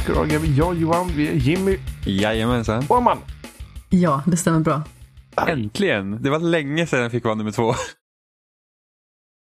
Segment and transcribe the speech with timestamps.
[0.00, 0.18] spelsnack.
[0.18, 2.84] Och är jag Johan, vi är Jimmy Jajamensan.
[2.88, 3.18] och Amman.
[3.90, 4.82] Ja, det stämmer bra.
[5.48, 6.22] Äntligen!
[6.22, 7.74] Det var länge sedan jag fick vara nummer två.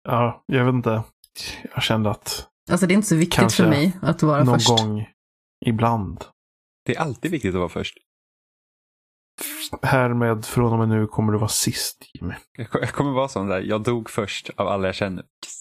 [0.08, 1.02] Ja, jag vet inte.
[1.74, 4.68] Jag kände att Alltså det är inte så viktigt för mig att vara någon först.
[4.68, 5.06] gång
[5.66, 6.24] ibland.
[6.86, 7.94] Det är alltid viktigt att vara först.
[9.82, 12.34] Härmed från och med nu kommer du vara sist Jimmy.
[12.72, 15.22] Jag kommer vara sån där, jag dog först av alla jag känner.
[15.22, 15.59] Yes.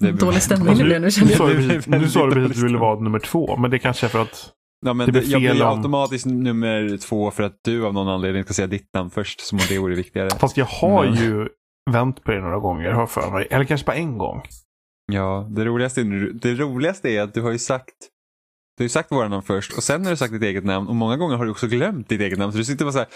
[0.00, 2.00] Dålig stämning Alltså, nu känner Nu sa jag.
[2.00, 4.22] nu sa du precis att du ville vara nummer två, men det kanske är för
[4.22, 4.50] att
[4.86, 8.08] Ja, men det blir jag blir om- automatiskt nummer två för att du av någon
[8.08, 10.30] anledning ska säga ditt namn först, som om det vore viktigare.
[10.30, 11.48] Fast jag har Men- ju
[11.90, 13.46] vänt på det några gånger, har för mig.
[13.50, 14.42] Eller kanske bara en gång.
[15.12, 17.94] Ja, det roligaste, är, det roligaste är att du har ju sagt
[18.76, 20.88] du har ju sagt våra namn först och sen har du sagt ditt eget namn
[20.88, 22.52] och många gånger har du också glömt ditt eget namn.
[22.52, 23.08] Så du sitter bara så här,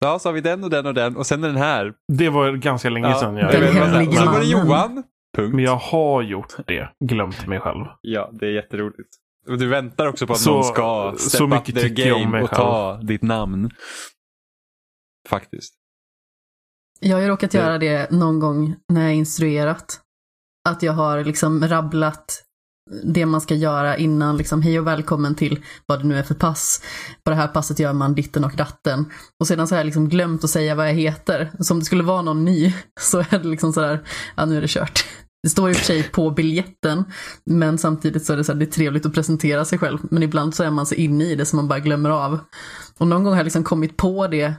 [0.00, 1.92] ja så har vi den och den och den och sen är den här.
[2.12, 4.56] Det var ganska länge Ja, sedan jag Den så här, hemlige och sen var det
[4.56, 4.66] mannen.
[4.68, 5.02] Johan.
[5.36, 5.54] Punkt.
[5.54, 6.88] Men jag har gjort det.
[7.04, 7.84] Glömt mig själv.
[8.00, 9.08] Ja, det är jätteroligt.
[9.48, 12.42] Och du väntar också på att Så- någon ska så step mycket up their game
[12.42, 13.70] och ta ditt namn.
[15.28, 15.74] Faktiskt.
[17.00, 20.00] Jag har ju råkat göra det någon gång när jag instruerat.
[20.68, 22.42] Att jag har liksom rabblat
[23.04, 26.34] det man ska göra innan, liksom hej och välkommen till vad det nu är för
[26.34, 26.82] pass.
[27.24, 29.04] På det här passet gör man ditten och datten.
[29.40, 31.50] Och sedan så har jag liksom glömt att säga vad jag heter.
[31.60, 34.00] Så om det skulle vara någon ny så är det liksom sådär,
[34.36, 35.04] ja nu är det kört.
[35.46, 37.04] Det står i och för sig på biljetten,
[37.44, 39.98] men samtidigt så är det så här, det är trevligt att presentera sig själv.
[40.10, 42.38] Men ibland så är man så inne i det som man bara glömmer av.
[42.98, 44.54] Och någon gång har jag liksom kommit på det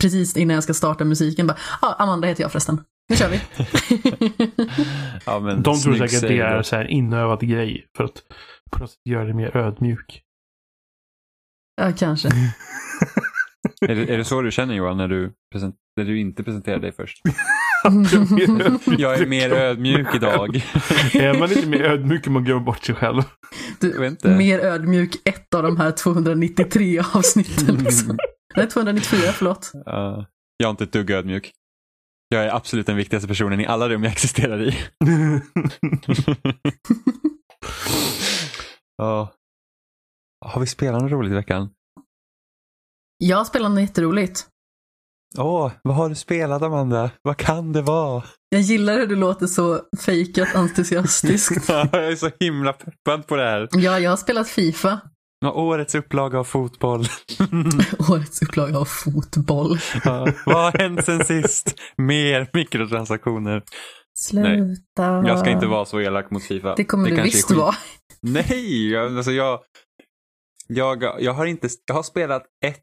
[0.00, 1.46] precis innan jag ska starta musiken.
[1.46, 2.80] Bara, ah, Amanda heter jag förresten.
[3.08, 3.40] Nu kör vi.
[5.26, 7.86] Ja, men De tror säkert det save är så här inövad grej.
[7.96, 8.22] För att
[8.70, 10.22] på något sätt göra det mer ödmjuk.
[11.76, 12.28] ja, kanske.
[13.80, 16.78] Är det, är det så du känner Johan när du, present, när du inte presenterar
[16.78, 17.22] dig först?
[18.98, 20.56] Jag är mer ödmjuk idag.
[21.14, 23.22] är man inte mer ödmjuk om man glömmer bort sig själv?
[23.80, 24.28] Jag Du, vet inte.
[24.36, 27.76] mer ödmjuk ett av de här 293 avsnitten.
[27.76, 28.18] Liksom.
[28.56, 29.70] Nej, 294, förlåt.
[29.86, 31.52] Ja, jag är inte ett dugg ödmjuk.
[32.28, 34.76] Jag är absolut den viktigaste personen i alla rum jag existerar i.
[38.96, 39.32] Ja.
[40.46, 41.70] Har vi spelat något roligt i veckan?
[43.18, 44.46] Jag spelar något jätteroligt.
[45.36, 47.10] Åh, vad har du spelat Amanda?
[47.22, 48.22] Vad kan det vara?
[48.48, 51.68] Jag gillar hur du låter så fejkat entusiastiskt.
[51.68, 53.68] jag är så himla peppad på det här.
[53.72, 55.00] Ja, jag har spelat Fifa.
[55.40, 57.04] Ja, Årets upplaga av fotboll.
[58.10, 59.78] Årets upplaga av fotboll.
[60.04, 61.74] Ja, vad har hänt sen sist?
[61.96, 63.62] Mer mikrotransaktioner.
[64.18, 65.02] Sluta.
[65.26, 66.74] Jag ska inte vara så elak mot Fifa.
[66.74, 67.74] Det kommer du kanske är visst vara.
[68.22, 69.60] Nej, alltså jag,
[70.68, 72.82] jag, jag har inte, jag har spelat ett,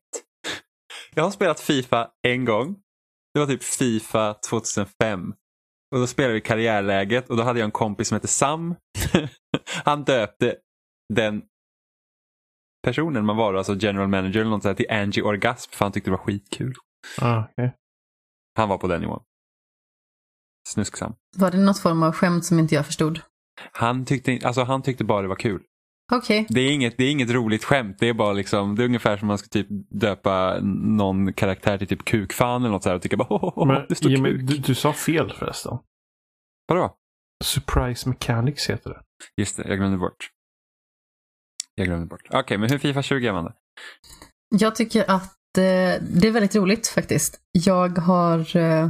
[1.15, 2.75] jag har spelat Fifa en gång.
[3.33, 5.33] Det var typ Fifa 2005.
[5.91, 8.75] Och då spelade vi karriärläget och då hade jag en kompis som hette Sam.
[9.85, 10.55] Han döpte
[11.13, 11.43] den
[12.83, 16.09] personen man var, alltså general manager eller något sånt till Angie Orgasm för han tyckte
[16.09, 16.75] det var skitkul.
[17.21, 17.75] ah, okej.
[18.55, 19.23] Han var på den nivån.
[20.67, 21.15] Snusksam.
[21.37, 23.21] Var det något form av skämt som inte jag förstod?
[23.71, 25.63] Han tyckte, alltså han tyckte bara det var kul.
[26.13, 26.45] Okej.
[26.49, 27.97] Det är, inget, det är inget roligt skämt.
[27.99, 31.87] Det är bara liksom, det är ungefär som man ska typ döpa någon karaktär till
[31.87, 34.29] typ kukfan eller något så här och tycka bara oh, oh, Men det står Jimmy,
[34.29, 34.41] kuk.
[34.47, 35.77] du, du sa fel förresten.
[36.67, 36.95] Vadå?
[37.43, 39.01] Surprise Mechanics heter det.
[39.41, 40.29] Just det, jag glömde bort.
[41.75, 42.21] Jag glömde bort.
[42.29, 43.53] Okej, men hur Fifa 20 Amanda?
[44.55, 47.39] Jag tycker att eh, det är väldigt roligt faktiskt.
[47.51, 48.89] Jag har eh,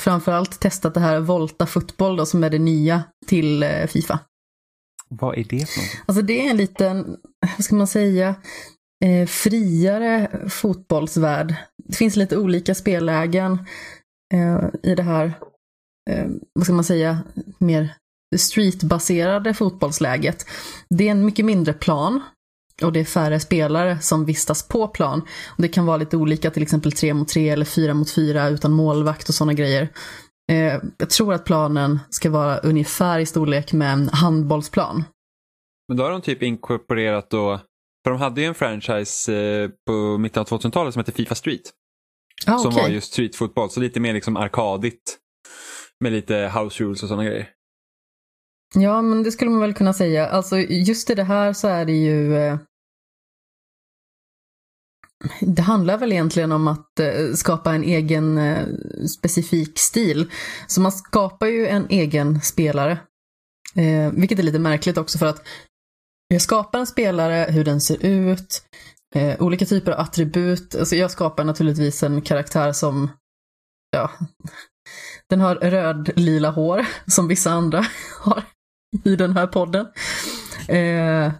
[0.00, 4.18] framförallt testat det här Volta Football då, som är det nya till eh, Fifa.
[5.10, 6.02] Vad är det för något?
[6.06, 7.16] Alltså det är en liten,
[7.56, 8.34] vad ska man säga,
[9.04, 11.54] eh, friare fotbollsvärld.
[11.84, 13.58] Det finns lite olika spellägen
[14.34, 15.32] eh, i det här,
[16.10, 17.18] eh, vad ska man säga,
[17.58, 17.94] mer
[18.36, 20.46] streetbaserade fotbollsläget.
[20.90, 22.20] Det är en mycket mindre plan
[22.82, 25.22] och det är färre spelare som vistas på plan.
[25.46, 28.48] Och det kan vara lite olika, till exempel tre mot tre eller fyra mot fyra
[28.48, 29.88] utan målvakt och sådana grejer.
[30.50, 35.04] Eh, jag tror att planen ska vara ungefär i storlek med en handbollsplan.
[35.88, 37.60] Men då har de typ inkorporerat då,
[38.04, 41.70] för de hade ju en franchise eh, på mitten av 2000-talet som hette Fifa Street.
[42.46, 45.18] Ah, som var just streetfotboll, så lite mer liksom arkadigt.
[46.00, 47.48] Med lite house rules och sådana grejer.
[48.74, 50.28] Ja, men det skulle man väl kunna säga.
[50.28, 52.58] Alltså just i det här så är det ju...
[55.24, 58.66] eh, Det handlar väl egentligen om att eh, skapa en egen eh,
[59.18, 60.30] specifik stil.
[60.66, 62.98] Så man skapar ju en egen spelare.
[63.76, 65.42] Eh, vilket är lite märkligt också för att
[66.28, 68.62] jag skapar en spelare, hur den ser ut,
[69.14, 70.74] eh, olika typer av attribut.
[70.74, 73.10] Alltså jag skapar naturligtvis en karaktär som,
[73.90, 74.10] ja,
[75.28, 77.86] Den har röd-lila hår, som vissa andra
[78.20, 78.42] har
[79.04, 79.86] i den här podden.
[80.68, 81.32] Eh,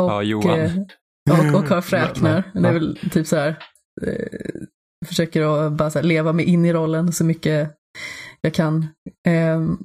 [0.00, 0.86] och, Ja, Johan.
[1.30, 2.50] Eh, och, och har fräknar.
[2.54, 3.58] Det är väl typ så här.
[4.06, 4.66] Eh,
[5.06, 7.70] försöker att bara här, leva mig in i rollen så mycket
[8.40, 8.86] jag kan.
[9.28, 9.78] Ehm,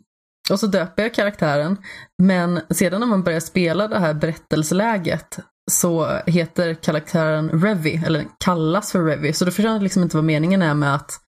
[0.52, 1.78] och så döper jag karaktären.
[2.24, 5.40] Men sedan när man börjar spela det här berättelseläget
[5.72, 9.34] så heter karaktären Revi, eller kallas för Revi.
[9.34, 11.22] Så då förstår jag liksom inte vad meningen är med att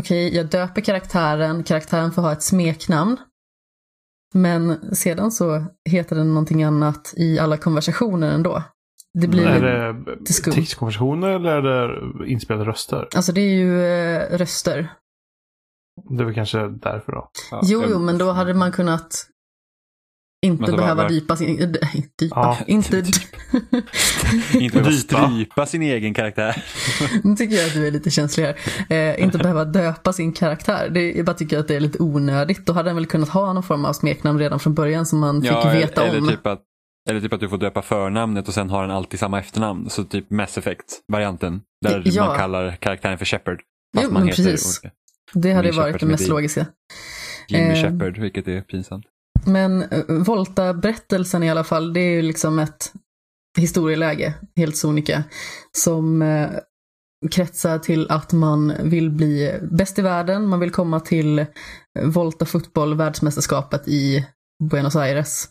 [0.00, 3.16] okej, jag döper karaktären, karaktären får ha ett smeknamn.
[4.34, 8.62] Men sedan så heter den någonting annat i alla konversationer ändå.
[9.20, 10.52] Det blir Är lite det skumt.
[10.54, 11.88] textkonversationer eller är
[12.18, 13.08] det inspelade röster?
[13.16, 14.92] Alltså det är ju eh, röster.
[16.10, 17.30] Det är väl kanske därför då.
[17.50, 19.26] Ja, Jo, jag- jo, men då hade man kunnat
[20.46, 21.60] inte var- behöva var- dypa sin...
[21.62, 21.68] äh,
[22.18, 22.36] Dypa.
[22.40, 22.96] Ja, inte...
[24.54, 26.64] Inte behöva strypa sin egen karaktär.
[27.24, 28.56] nu tycker jag att du är lite känslig här.
[28.90, 30.88] Eh, inte behöva döpa sin karaktär.
[30.90, 32.66] Det, jag bara tycker att det är lite onödigt.
[32.66, 35.42] Då hade han väl kunnat ha någon form av smeknamn redan från början som man
[35.42, 36.28] fick veta eller om.
[36.28, 36.62] Typ att,
[37.08, 39.90] eller typ att du får döpa förnamnet och sen har den alltid samma efternamn.
[39.90, 41.60] Så typ Mass Effect-varianten.
[41.84, 42.26] Där Ja.
[42.26, 43.60] man kallar karaktären för Shepard.
[43.96, 44.80] Fast Jo, man heter precis.
[44.84, 44.94] olika.
[45.32, 46.66] Det hade Jimmy varit Shepard det mest logiska.
[47.48, 47.82] Jimmy Eh.
[47.82, 49.04] Shepard, vilket är pinsamt.
[49.46, 52.92] Men eh, Volta-berättelsen i alla fall, det är ju liksom ett
[53.58, 55.24] historieläge, helt sonika,
[55.78, 56.48] som eh,
[57.30, 61.46] kretsar till att man vill bli bäst i världen, man vill komma till
[62.02, 64.26] Volta Fotboll, världsmästerskapet i
[64.70, 65.48] Buenos Aires.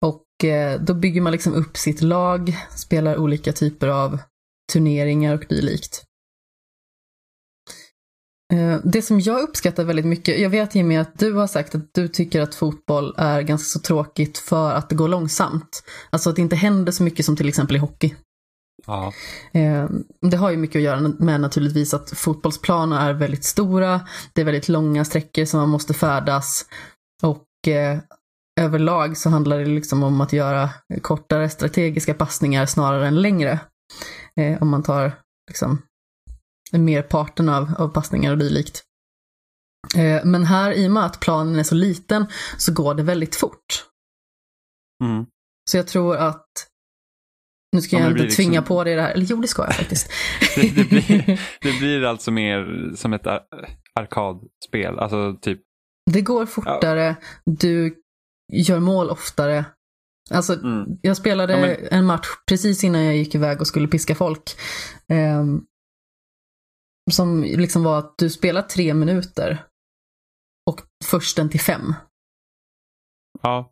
[0.00, 4.18] Och eh, då bygger man liksom upp sitt lag, spelar olika typer av
[4.72, 6.04] turneringar och dylikt.
[8.52, 11.94] Eh, Det som jag uppskattar väldigt mycket, jag vet Jimmy att du har sagt att
[11.94, 15.82] du tycker att fotboll är ganska så tråkigt för att det går långsamt.
[16.10, 18.14] Alltså att det inte händer så mycket som till exempel i hockey.
[18.86, 19.12] Ja.
[19.52, 19.88] Eh,
[20.20, 24.00] Det har ju mycket att göra med naturligtvis att fotbollsplaner är väldigt stora,
[24.32, 26.66] det är väldigt långa sträckor som man måste färdas
[27.22, 27.46] och
[28.60, 30.70] överlag så handlar det liksom om att göra
[31.02, 33.60] kortare strategiska passningar snarare än längre.
[34.40, 35.12] Eh, Om man tar
[35.50, 35.82] liksom
[36.72, 38.82] merparten av, av passningar och dylikt.
[39.96, 42.26] Eh, Men här, i och med att planen är så liten,
[42.58, 43.84] så går det väldigt fort.
[45.04, 45.26] Mm.
[45.70, 46.46] Så jag tror att
[47.72, 49.10] nu ska Ja, jag inte tvinga liksom- på dig det här.
[49.10, 50.10] Eller jo, det ska jag faktiskt.
[50.56, 51.26] Det, det, blir,
[51.60, 53.46] det blir alltså mer som ett ar-
[53.94, 54.98] arkadspel.
[54.98, 55.60] Alltså typ,
[56.10, 57.94] Det går fortare, du
[58.52, 59.64] gör mål oftare.
[60.30, 60.98] Alltså, mm.
[61.02, 64.50] jag spelade Ja, men- en match precis innan jag gick iväg och skulle piska folk.
[65.08, 65.66] ehm,
[67.12, 69.66] som liksom var att du spelar tre minuter
[70.70, 71.94] och försten till fem.
[73.42, 73.70] ja.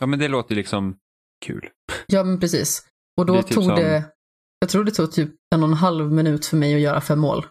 [0.00, 0.98] Ja men det låter liksom
[1.46, 1.70] kul.
[2.06, 2.86] Ja, men precis.
[3.16, 4.12] Och Det då är typ tog som- det,
[4.58, 7.18] jag tror det tog typ en och en halv minut för mig att göra fem
[7.18, 7.46] mål.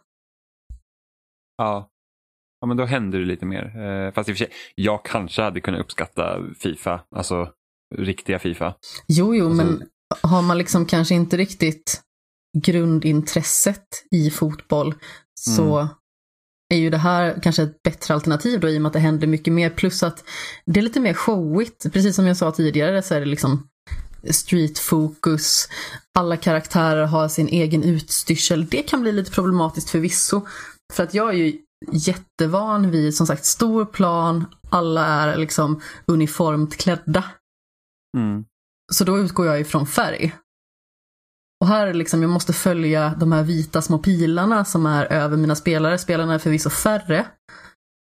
[1.57, 1.89] Ja.
[2.61, 3.63] Ja men då händer det lite mer.
[3.81, 7.49] Eh, fast i och för sig, jag kanske hade kunnat uppskatta Fifa, alltså
[7.95, 8.75] riktiga Fifa.
[9.07, 9.83] Jo, jo, Alltså- men
[10.21, 12.01] har man liksom kanske inte riktigt
[12.57, 14.95] grundintresset i fotboll
[15.39, 15.87] så Mm.
[16.73, 19.27] är ju det här kanske ett bättre alternativ då i och med att det händer
[19.27, 19.69] mycket mer.
[19.69, 20.23] Plus att
[20.65, 21.93] det är lite mer showigt.
[21.93, 23.67] Precis som jag sa tidigare så är det liksom
[24.29, 25.69] streetfokus.
[26.19, 28.65] Alla karaktärer har sin egen utstyrsel.
[28.65, 30.41] Det kan bli lite problematiskt förvisso.
[30.93, 31.57] För att jag är ju
[31.91, 34.45] jättevan vid som sagt stor plan.
[34.69, 37.23] Alla är liksom uniformt klädda.
[38.17, 38.45] Mm.
[38.91, 40.35] Så då utgår jag ifrån färg.
[41.61, 45.37] Och här är liksom, jag måste följa de här vita små pilarna som är över
[45.37, 45.97] mina spelare.
[45.97, 47.27] Spelarna är förvisso färre.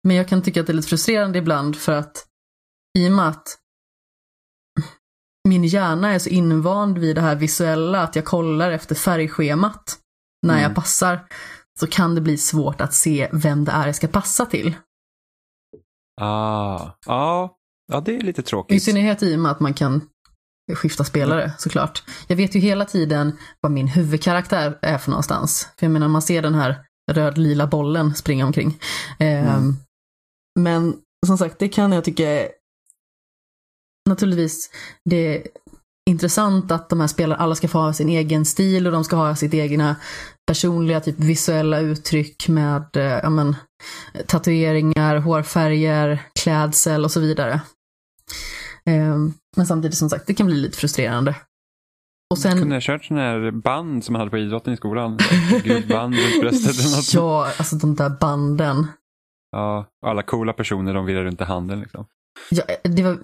[0.06, 2.26] Men jag kan tycka att det är lite frustrerande ibland för att
[2.98, 3.58] i och med att
[5.48, 9.98] min hjärna är så invand vid det här visuella att jag kollar efter färgschemat
[10.46, 10.62] när Mm.
[10.62, 11.26] jag passar
[11.80, 14.74] så kan det bli svårt att se vem det är jag ska passa till.
[16.20, 16.90] Ah.
[17.06, 17.56] Ja.
[17.92, 18.82] ja, det är lite I tråkigt.
[18.82, 20.08] synnerhet i och med att man kan
[20.74, 22.04] skifta spelare såklart.
[22.26, 25.68] Jag vet ju hela tiden vad min huvudkaraktär är för någonstans.
[25.78, 28.78] För jag menar, man ser den här röd-lila bollen springa omkring.
[29.18, 29.76] Ehm, Mm.
[30.58, 32.48] Men som sagt, det kan jag tycka
[34.08, 34.70] naturligtvis
[35.04, 35.46] det
[36.10, 39.16] intressant att de här spelarna alla ska få ha sin egen stil och de ska
[39.16, 39.96] ha sitt egna
[40.46, 43.56] personliga typ visuella uttryck med eh, ja, men,
[44.26, 47.60] tatueringar, hårfärger, klädsel och så vidare.
[48.86, 51.34] Ehm, Men samtidigt som sagt, det kan bli lite frustrerande.
[52.30, 55.18] Och sen, Kunde ha kört sån här band som man hade på idrotten i skolan.
[55.64, 57.10] Gult band runt bröstet eller något.
[57.14, 58.86] ja, alltså de där banden.
[59.52, 62.06] Ja, alla coola personer de virrar runt i handen liksom.
[62.50, 63.18] Ja, det var,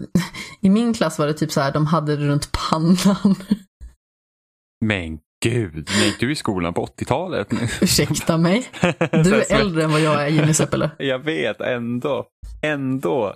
[0.60, 3.34] I min klass var det typ så här, de hade det runt pannan.
[4.84, 7.48] Men gud, gick du i skolan på 80-talet?
[7.82, 8.68] Ursäkta mig?
[9.24, 10.90] Du är äldre än vad jag är Jimmy Seppele.
[10.98, 12.28] Jag vet, ändå.
[12.62, 13.34] Ändå.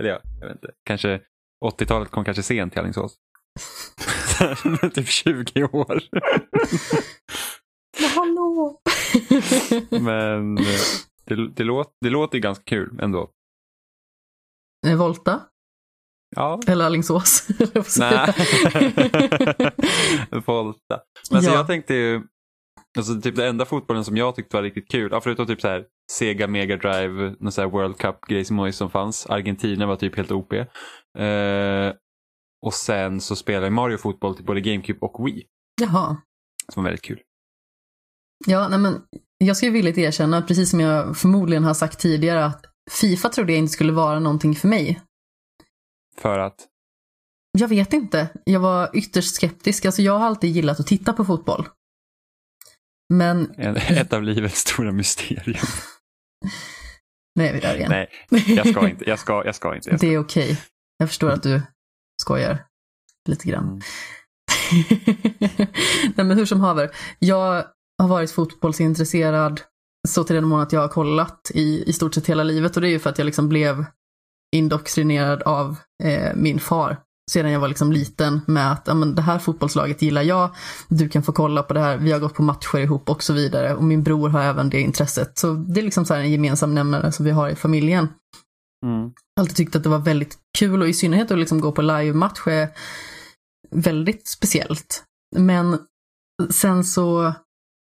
[0.00, 0.70] Eller ja, jag vet inte.
[0.86, 1.20] Kanske
[1.64, 3.14] 80-talet kom kanske sent till Alingsås.
[4.94, 6.02] typ 20 år.
[8.00, 8.80] Men hallå!
[9.90, 10.80] Men eh,
[11.24, 13.30] det, det, låter, det låter ju ganska kul ändå.
[14.86, 15.40] Eh, Volta?
[16.36, 17.48] Ja, Eller Alingsås?
[17.98, 18.34] nej.
[20.46, 21.00] Volta.
[21.30, 21.52] Men Ja.
[21.52, 22.22] jag tänkte ju,
[22.98, 25.68] alltså typ det enda fotbollen som jag tyckte var riktigt kul, ja, förutom typ så
[25.68, 29.26] här Sega Mega Drive, någon så här World Cup grejsimoj som fanns.
[29.26, 30.52] Argentina var typ helt OP.
[30.52, 30.66] Eh,
[32.66, 35.46] och sen så spelade jag Mario fotboll till både GameCube och Wii.
[35.80, 36.16] Jaha.
[36.72, 37.20] Som var väldigt kul.
[38.46, 39.02] Ja, nej men
[39.38, 43.52] jag ska ju villigt erkänna, precis som jag förmodligen har sagt tidigare, att Fifa trodde
[43.52, 45.00] jag inte skulle vara någonting för mig.
[46.16, 46.66] För att,
[47.58, 48.28] Jag vet inte.
[48.44, 49.84] Jag var ytterst skeptisk.
[49.84, 51.68] Alltså jag har alltid gillat att titta på fotboll.
[53.14, 55.56] Men, en, ett av livets stora mysterium.
[57.34, 57.90] nej, vi är där igen.
[57.90, 58.10] Nej,
[58.56, 59.10] jag ska inte.
[59.10, 59.90] Jag ska, jag ska inte.
[59.90, 60.06] Jag ska.
[60.06, 60.60] Det är okej.
[60.98, 61.62] Jag förstår att du
[62.22, 62.64] skojar
[63.28, 63.64] lite grann.
[63.64, 63.80] Mm.
[66.16, 66.90] Nej men hur som haver.
[67.18, 67.64] Jag
[67.98, 69.60] har varit fotbollsintresserad
[70.08, 72.82] så till den mån att jag har kollat i, i stort sett hela livet och
[72.82, 73.84] det är ju för att jag liksom blev
[74.56, 77.00] indoktrinerad av eh, min far
[77.30, 80.50] sedan jag var liksom liten med att men det här fotbollslaget gillar jag,
[80.88, 83.32] du kan få kolla på det här, vi har gått på matcher ihop och så
[83.32, 85.38] vidare och min bror har även det intresset.
[85.38, 88.08] Så det är liksom så här en gemensam nämnare som vi har i familjen
[88.86, 89.12] Mm.
[89.40, 92.46] alltid tyckt att det var väldigt kul och i synnerhet att liksom gå på live-match
[92.46, 92.68] är
[93.70, 95.04] väldigt speciellt.
[95.36, 95.78] Men
[96.50, 97.34] sen så,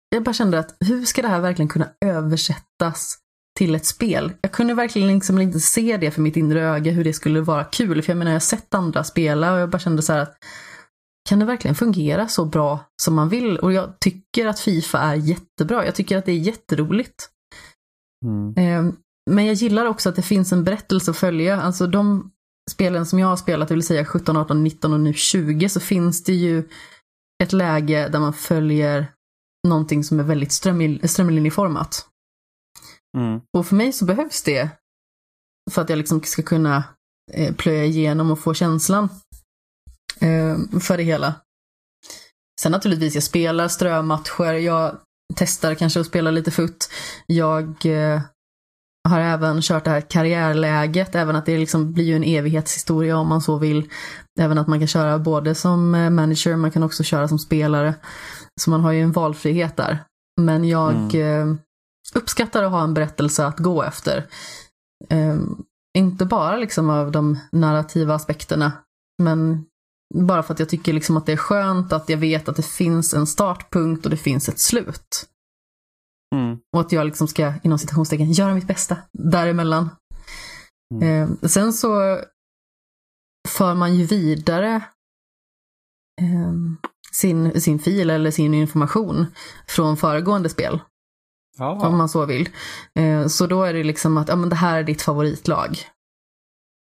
[0.09, 3.17] jag bara kände att hur ska det här verkligen kunna översättas
[3.57, 4.33] till ett spel?
[4.41, 7.63] Jag kunde verkligen liksom inte se det för mitt inre öga, hur det skulle vara
[7.63, 8.01] kul.
[8.01, 10.37] För jag menar, jag har sett andra spela och jag bara kände så här att
[11.29, 13.57] kan det verkligen fungera så bra som man vill?
[13.57, 15.85] Och jag tycker att Fifa är jättebra.
[15.85, 17.29] Jag tycker att det är jätteroligt.
[18.25, 18.53] Mm.
[18.57, 18.93] Eh,
[19.29, 21.61] Men jag gillar också att det finns en berättelse att följa.
[21.61, 22.31] Alltså de
[22.71, 25.79] spelen som jag har spelat, det vill säga 17, 18, 19 och nu 20, så
[25.79, 26.69] finns det ju
[27.43, 29.07] ett läge där man följer
[29.67, 30.51] någonting som är väldigt
[31.09, 32.07] strömlinjeformat.
[33.17, 33.41] Mm.
[33.57, 34.69] Och för mig så behövs det
[35.71, 36.83] för att jag liksom ska kunna
[37.33, 39.09] eh, plöja igenom och få känslan
[40.19, 41.35] eh, för det hela.
[42.61, 44.97] Sen naturligtvis, jag spelar strömatcher, jag
[45.35, 46.89] testar kanske att spela lite futt.
[47.25, 48.21] Jag eh,
[49.09, 53.27] har även kört det här karriärläget, även att det liksom blir ju en evighetshistoria om
[53.27, 53.89] man så vill.
[54.39, 57.93] Även att man kan köra både som manager, man kan också köra som spelare.
[58.61, 60.03] Så man har ju en valfrihet där.
[60.41, 61.53] Men jag eh,
[62.15, 64.27] uppskattar att ha en berättelse att gå efter.
[65.09, 65.37] Eh,
[65.97, 68.71] inte bara liksom av de narrativa aspekterna,
[69.23, 69.65] men
[70.15, 72.65] bara för att jag tycker liksom att det är skönt att jag vet att det
[72.65, 75.27] finns en startpunkt och det finns ett slut.
[76.35, 76.59] Mm.
[76.75, 79.89] Och att jag liksom ska, inom citationstecken, göra mitt bästa däremellan.
[80.95, 81.03] Mm.
[81.23, 82.19] Eh, sen så
[83.47, 84.75] för man ju vidare
[86.21, 86.53] eh,
[87.17, 89.25] sin, sin fil eller sin information
[89.67, 90.79] från föregående spel,
[91.57, 91.87] Ja.
[91.87, 92.49] om man så vill.
[92.99, 95.77] Eh, så då är det liksom att, ja men det här är ditt favoritlag.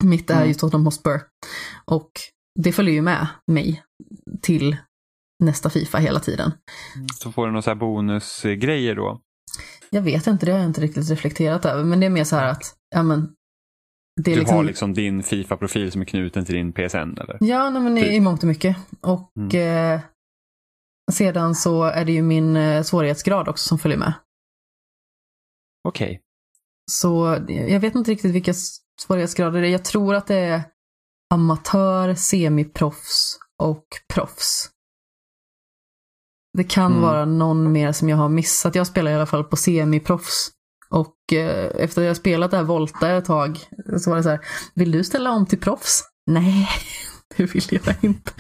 [0.05, 0.49] Mitt är Mm.
[0.49, 1.21] ju Tottenham Hotspur.
[1.85, 2.11] Och
[2.62, 3.83] det följer ju med mig
[4.43, 4.77] till
[5.45, 6.53] nästa Fifa hela tiden.
[7.23, 9.21] Så får du några bonusgrejer då.
[9.91, 12.37] Jag vet inte, det har jag inte riktigt reflekterat över, men det är mer så
[12.37, 13.29] här att, ja men,
[14.23, 17.39] Du liksom, har liksom din Fifa-profil som är knuten till din PSN eller?
[17.41, 18.12] ja nej, men i, typ.
[18.12, 18.77] i mångt och mycket.
[19.00, 19.95] Och Mm.
[19.95, 20.00] eh,
[21.12, 24.12] sedan så är det ju min eh, svårighetsgrad också som följer med.
[25.89, 26.21] Okej.
[26.91, 28.53] Så eh, jag vet inte riktigt vilka
[29.03, 29.73] svårighetsgrader det är.
[29.73, 30.62] Jag tror att det är
[31.35, 33.85] amatör, semiproffs och
[34.15, 34.71] proffs.
[36.59, 37.03] Det kan Mm.
[37.03, 38.75] vara någon mer som jag har missat.
[38.75, 40.50] Jag spelar i alla fall på semiproffs.
[40.95, 43.59] Och eh, efter att jag spelat det här Volta ett tag
[43.99, 44.41] så var det så här,
[44.75, 46.03] vill du ställa om till proffs?
[46.31, 46.69] Nej,
[47.37, 48.33] det vill jag inte.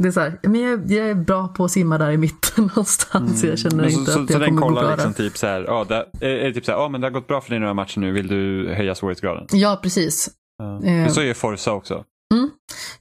[0.00, 2.64] Det är så här, men jag, jag är bra på att simma där i mitten
[2.66, 3.44] någonstans.
[3.44, 5.64] Jag känner Men inte så, att så, jag kommer kollar bra liksom typ så här,
[5.66, 7.50] ja, det, är är det typ så här, ja men det har gått bra för
[7.50, 9.46] dig några matcher nu, vill du höja svårighetsgraden?
[9.52, 10.30] Ja, precis.
[10.58, 10.76] Ja.
[10.76, 10.80] Eh.
[10.82, 12.04] Men så ju Forza också.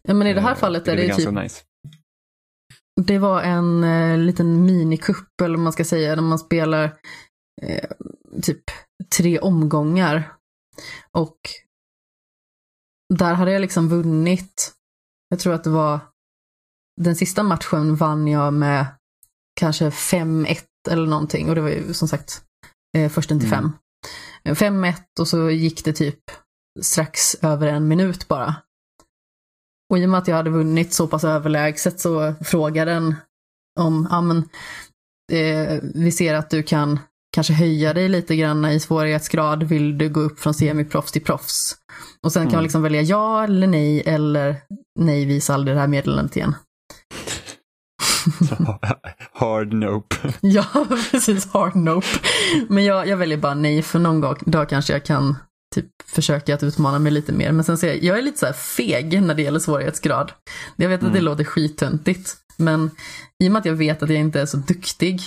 [0.01, 1.61] Ja, men i det här Eh, fallet är det ganska typ nice.
[3.01, 6.93] Det var en eh, liten minikupp, eller vad man ska säga, där man spelar
[7.61, 7.89] eh,
[8.41, 8.63] typ
[9.15, 10.33] tre omgångar.
[11.11, 11.37] Och
[13.13, 14.73] där hade jag liksom vunnit,
[15.29, 15.99] jag tror att det var,
[17.01, 18.85] den sista matchen vann jag med
[19.59, 21.49] kanske 5-1 eller någonting.
[21.49, 22.43] Och det var ju som sagt
[22.97, 23.71] eh, försten till Mm.
[23.71, 23.73] fem.
[24.43, 26.19] Eh, 5-1 och så gick det typ
[26.81, 28.55] strax över en minut bara.
[29.89, 33.15] Och i och med att jag hade vunnit så pass överlägset så frågade den
[33.79, 34.37] om, ja men,
[35.31, 36.99] eh, vi ser att du kan
[37.35, 41.75] kanske höja dig lite grann i svårighetsgrad, vill du gå upp från semiproffs till proffs?
[42.25, 42.55] Och sen kan Mm.
[42.57, 44.55] man liksom välja ja eller nej, eller
[44.99, 46.55] nej, visa aldrig det här meddelandet igen.
[49.33, 50.15] Hard nope.
[50.41, 50.65] Ja,
[51.11, 51.47] precis.
[51.53, 52.07] Hard nope.
[52.69, 55.35] Men jag, jag väljer bara nej, för någon gång, dag kanske jag kan
[55.75, 57.51] typ försöka att utmana mig lite mer.
[57.51, 60.31] Men sen ser jag, jag är lite så här feg när det gäller svårighetsgrad.
[60.75, 61.23] Jag vet att det Mm.
[61.25, 62.91] låter skittöntigt, men
[63.43, 65.21] i och med att jag vet att jag inte är så duktig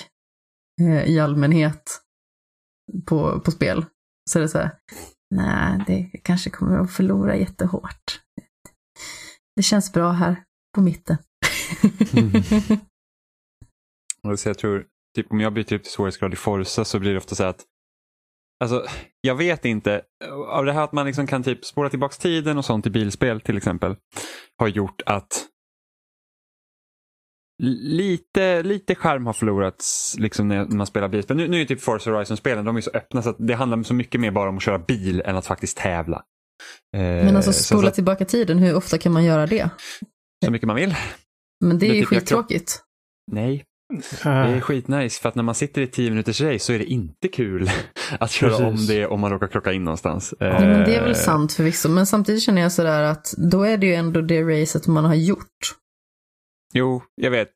[0.81, 2.00] eh, i allmänhet
[3.07, 3.85] på, på spel,
[4.31, 4.71] så är det så här,
[5.35, 8.21] nej, det kanske kommer att förlora jättehårt.
[9.57, 11.17] Det känns bra här på mitten.
[12.12, 12.33] mm.
[14.29, 14.87] alltså jag tror,
[15.17, 17.43] typ om jag byter upp typ till svårighetsgrad i Forza så blir det ofta så
[17.43, 17.67] här att
[18.62, 18.87] Alltså,
[19.21, 20.02] jag vet inte.
[20.49, 23.41] Av det här att man liksom kan typ spåra tillbaka tiden och sånt i bilspel
[23.41, 23.97] till exempel
[24.59, 25.47] har gjort att
[27.66, 31.37] lite, lite charm har förlorats liksom när man spelar bilspel.
[31.37, 33.95] Nu, nu är typ Forza Horizon-spelen de är så öppna så att det handlar så
[33.95, 36.16] mycket mer bara om att köra bil än att faktiskt tävla.
[36.97, 39.71] Eh, Men alltså så- spola så, tillbaka tiden, hur ofta kan man göra det?
[40.45, 40.95] så mycket man vill.
[41.64, 42.81] Men det är Men ju typ jag skittråkigt.
[43.33, 43.64] Nej,
[44.23, 46.78] Det är Äh, skitnice för att när man sitter i 10 minuters race så är
[46.78, 47.71] det inte kul
[48.21, 48.66] att köra Precis.
[48.66, 50.35] om det om man råkar klocka in någonstans.
[50.38, 53.62] Ja, men det är Eh, väl sant förvisso, men samtidigt känner jag sådär att då
[53.62, 55.49] är det ju ändå det racet man har gjort.
[56.73, 57.49] Jo, jag vet.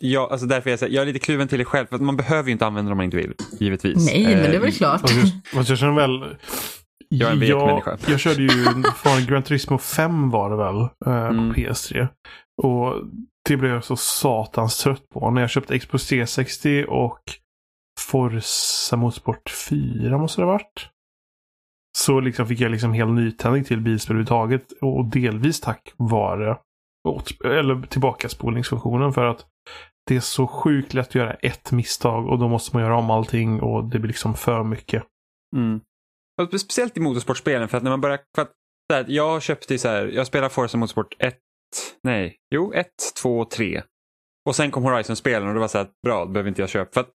[0.00, 2.16] Jag, alltså därför jag, säger, jag är lite kluven till det själv för att man
[2.16, 4.06] behöver ju inte använda det om man inte vill, givetvis.
[4.06, 5.00] Nej, men det är Eh, väl klart.
[5.00, 6.36] fast jag, fast jag känner väl...
[7.08, 7.98] Jag är en vek jag, människa.
[8.08, 8.48] jag körde ju
[8.96, 11.48] från Gran Turismo 5 var det väl, eh, Mm.
[11.54, 12.08] på PS3.
[12.62, 12.94] Och
[13.48, 15.30] det blev jag så satans trött på.
[15.30, 17.18] När jag köpte Xbox 360 och
[18.00, 20.88] Forza Motorsport 4 måste det ha varit.
[21.98, 24.72] Så liksom fick jag liksom hel nytändning till bilspel överhuvudtaget.
[24.80, 26.56] Och delvis tack vare
[27.08, 29.12] åt, eller tillbakaspolningsfunktionen.
[29.12, 29.46] För att
[30.06, 33.10] det är så sjukt lätt att göra ett misstag och då måste man göra om
[33.10, 35.02] allting och det blir liksom för mycket.
[35.56, 35.80] Mm.
[36.42, 38.18] Och Speciellt i motorsportspelen för att när man börjar...
[38.34, 38.52] För att,
[38.92, 41.36] så här, jag köpte ju så här, jag spelar Forza Motorsport 1,
[42.02, 42.86] nej, jo 1,
[43.22, 43.82] 2, 3.
[44.48, 46.92] Och sen kom Horizon-spelen och det var så här, bra, det behöver inte jag köpa.
[46.92, 47.10] För att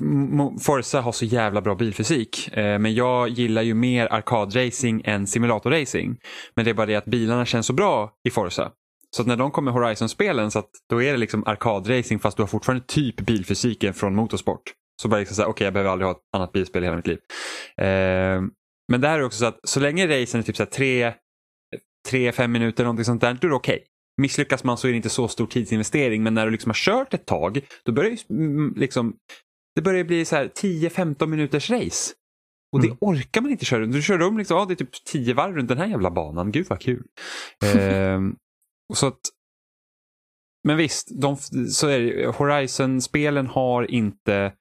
[0.00, 2.56] mm, Forza har så jävla bra bilfysik.
[2.56, 6.18] Eh, men jag gillar ju mer arkadracing än simulatorracing.
[6.56, 8.72] Men det är bara det att bilarna känns så bra i Forza.
[9.16, 12.42] Så att när de kommer Horizon-spelen så att då är det liksom arkadracing fast du
[12.42, 14.62] har fortfarande typ bilfysiken från motorsport.
[15.02, 17.06] Så bara liksom säga, okej jag behöver aldrig ha ett annat bilspel i hela mitt
[17.06, 17.18] liv.
[17.76, 18.42] Eh,
[18.92, 21.12] men där är det också så att så länge racen är typ så här tre,
[22.08, 23.84] tre, fem minuter någonting sånt där, då är det okej.
[24.20, 27.14] Misslyckas man så är det inte så stor tidsinvestering men när du liksom har kört
[27.14, 28.16] ett tag då börjar ju
[28.76, 29.16] liksom
[29.74, 32.14] det börjar bli så här 10-15 minuters race.
[32.72, 32.98] Och det Mm.
[33.00, 33.86] orkar man inte köra.
[33.86, 36.52] Du kör om liksom, ja, det är typ 10 varv runt den här jävla banan.
[36.52, 37.02] Gud vad kul.
[37.62, 37.68] Och
[38.94, 39.20] så att,
[40.64, 41.36] men visst, de,
[41.70, 44.52] så är det, Horizon-spelen har inte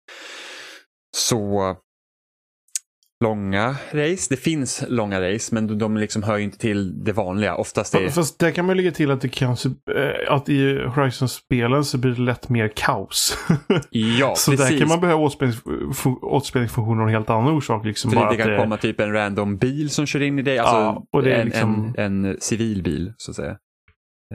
[1.17, 1.75] så
[3.23, 4.27] långa race.
[4.29, 7.55] Det finns långa race men de liksom hör ju inte till det vanliga.
[7.55, 11.85] Oftast är Fast där kan man lägga till att det kanske, eh, att i Horizon-spelen
[11.85, 13.37] så blir det lätt mer kaos.
[13.89, 14.69] Ja, så precis.
[14.69, 15.21] där kan man behöva
[16.21, 17.85] åtspänningsfunktioner av en helt annan orsak.
[17.85, 20.41] Liksom För bara det kan det, komma typ en random bil som kör in i
[20.41, 20.57] dig.
[20.57, 23.57] Alltså Ja, och det är en, liksom- en, en civil bil så att säga.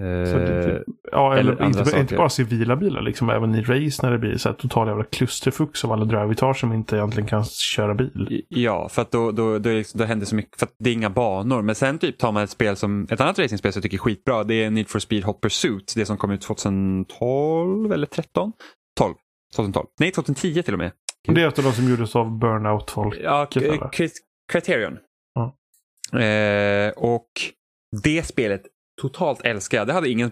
[0.01, 4.19] Eh, typ, ja, eller, inte, inte bara civila bilar, liksom även i race när det
[4.19, 8.45] blir så här total jävla klusterfux av alla drivitar som inte egentligen kan köra bil.
[8.49, 10.95] Ja, för att då, då, då, liksom, då händer så mycket, för att det är
[10.95, 11.63] inga banor.
[11.63, 14.01] Men sen typ tar man ett spel som, ett annat racingspel som jag tycker är
[14.01, 18.53] skitbra, det är Need for Speed Hot Pursuit, det som kom ut 2012 eller 13?
[18.99, 19.15] 12,
[19.57, 20.93] 2012, nej 2010 till och med.
[21.29, 23.21] Det är ett av de som gjordes av Burnout-folk.
[23.23, 23.49] Ja,
[24.53, 24.99] Criterion.
[25.35, 25.57] Ja.
[26.21, 27.29] Eh, och
[28.03, 28.63] det spelet
[29.01, 29.87] totalt älskar jag.
[29.87, 30.31] Det hade ingen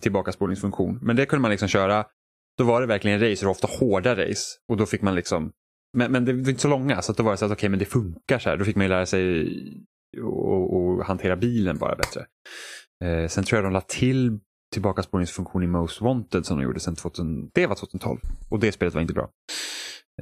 [0.00, 2.04] tillbakaspolningsfunktion, men det kunde man liksom köra.
[2.58, 4.58] Då var det verkligen race, och ofta hårda race.
[4.68, 5.52] Och då fick man liksom,
[5.96, 7.68] men, men det var inte så långa, så att då var det så att okej,
[7.68, 8.56] men det funkar så här.
[8.56, 9.48] Då fick man ju lära sig
[10.22, 12.26] och, och hantera bilen bara bättre.
[13.04, 14.38] Eh, sen tror jag de la till
[14.72, 18.20] tillbakaspolningsfunktion i Most Wanted som de gjorde sen 2000, det var 2012.
[18.48, 19.30] Och det spelet var inte bra.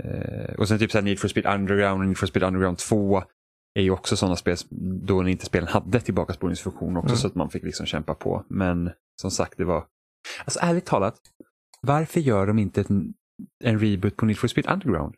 [0.00, 2.78] Eh, och sen typ så här Need for Speed Underground och Need for Speed Underground
[2.78, 3.22] 2
[3.74, 4.56] är ju också sådana spel
[5.02, 7.16] då inte spelen hade tillbakaspolningsfunktion också Mm.
[7.18, 8.44] så att man fick liksom kämpa på.
[8.48, 9.84] Men som sagt, det var...
[10.44, 11.16] Alltså ärligt talat,
[11.80, 13.14] varför gör de inte en,
[13.64, 15.14] en reboot på Need for Speed Underground?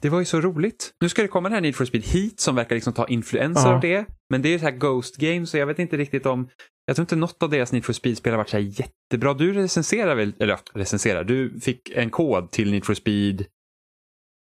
[0.00, 0.94] Det var ju så roligt.
[1.00, 3.68] Nu ska det komma den här Need for Speed Heat som verkar liksom ta influenser
[3.68, 3.74] Ja.
[3.74, 4.06] av det.
[4.30, 6.48] Men det är ju så här Ghost Games så jag vet inte riktigt om...
[6.86, 9.34] Jag tror inte något av deras Need for Speed-spel har varit så här jättebra.
[9.34, 13.44] Du recenserar väl, eller recenserar, du fick en kod till Need for Speed.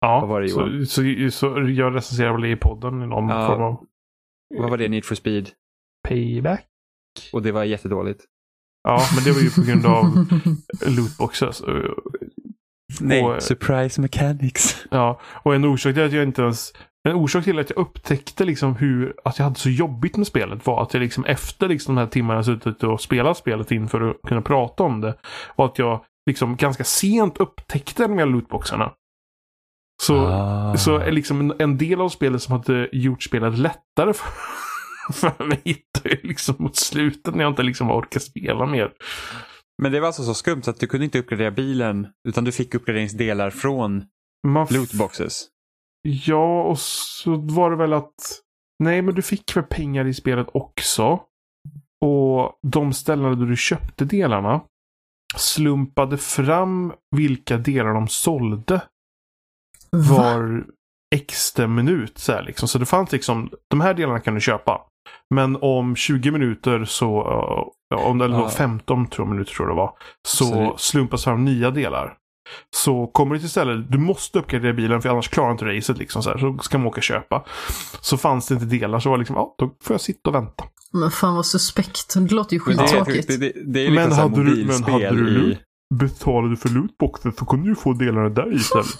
[0.00, 3.46] Ja, var det, så, så, så jag recenserar väl i podden i någon Ja.
[3.46, 3.86] form av
[4.58, 5.50] Vad var det, Need for Speed?
[6.08, 6.66] payback.
[7.32, 8.24] Och det var jättedåligt.
[8.88, 10.04] Ja, men det var ju på grund av
[10.96, 11.62] lootboxes.
[13.00, 14.86] Nej, Och- surprise mechanics.
[14.90, 16.72] Ja, och en orsak till att jag inte ens...
[17.08, 20.66] En orsak till att jag upptäckte liksom hur, att jag hade så jobbigt med spelet
[20.66, 24.16] var att jag liksom efter liksom de här timmarna suttit och spelat spelet inför att
[24.22, 25.14] kunna prata om det.
[25.56, 28.92] Och att jag liksom ganska sent upptäckte de här lootboxarna.
[30.00, 30.76] Så, Ah.
[30.76, 34.28] så är liksom en, en del av spelet som hade gjort spelet lättare för,
[35.12, 38.92] för mig hittade jag liksom mot slutet när jag inte liksom orkar spela mer.
[39.82, 42.52] Men det var alltså så skumt så att du kunde inte uppgradera bilen utan du
[42.52, 44.04] fick uppgraderingsdelar från
[44.46, 45.48] Man lootboxes.
[46.02, 48.14] Ja, och så var det väl att...
[48.82, 51.20] Nej, men du fick väl pengar i spelet också.
[52.04, 54.60] Och de ställena där du köpte delarna
[55.36, 58.80] slumpade fram vilka delar de sålde?
[59.92, 60.64] Var
[61.14, 62.18] extra minut.
[62.18, 62.68] Så, här, liksom.
[62.68, 64.80] så det fanns liksom, de här delarna kan du köpa.
[65.34, 67.22] Men om 20 minuter så,
[67.96, 68.48] om det eller Ja.
[68.48, 69.92] 15 tror jag, minuter tror jag det var,
[70.28, 72.16] så, Så det- slumpas fram nya delar.
[72.76, 76.22] Så kommer du till stället, du måste uppgradera bilen för annars klarar inte racet liksom
[76.22, 76.38] så här.
[76.38, 77.44] Så ska man åka och köpa.
[78.00, 80.34] Så fanns det inte delar så var det liksom, ja, då får jag sitta och
[80.36, 80.64] vänta.
[80.92, 82.14] Men fan vad suspekt.
[82.14, 83.28] Det låter ju skittråkigt.
[83.28, 85.58] det, det, det är Men liksom hade hade du- men hade du i...
[86.48, 88.86] du för lootboxen så kunde du få delarna där istället.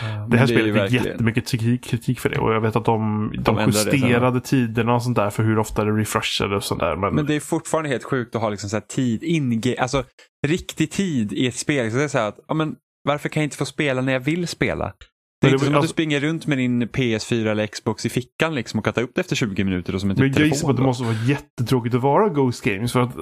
[0.00, 2.84] Det här är ju spelet fick jättemycket kritik, kritik för det och jag vet att
[2.84, 6.64] de, de, det sen, justerade tiderna och sånt där för hur ofta det refreshade och
[6.64, 6.96] sånt där.
[6.96, 10.04] Men, Men det är fortfarande helt sjukt att ha liksom så tid, in alltså
[10.46, 11.90] riktig tid i ett spel.
[11.90, 14.12] Så det är så här att, ja, men, varför kan jag inte få spela när
[14.12, 14.92] jag vill spela?
[15.40, 18.06] Det är Men inte som att du alltså- springer runt med din PS4 eller Xbox
[18.06, 20.32] i fickan liksom och kan ta upp det efter 20 minuter och som en men
[20.32, 23.16] typ jag gissar på att det måste vara jättetråkigt att vara Ghost Games för att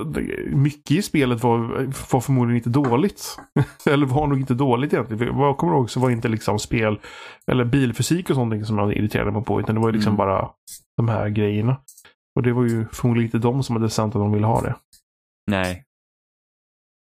[0.53, 1.59] mycket i spelet var,
[2.13, 3.39] var förmodligen inte dåligt.
[3.91, 5.19] eller var nog inte dåligt egentligen.
[5.19, 7.01] För Vad jag kommer ihåg så var inte liksom spel
[7.51, 10.17] eller bilfysik och sånt som jag irriterade mig på utan det var ju liksom Mm.
[10.17, 10.51] bara
[10.97, 11.77] de här grejerna.
[12.37, 14.75] Och det var ju förmodligen inte de som hade sänt att de ville ha det.
[15.51, 15.85] Nej.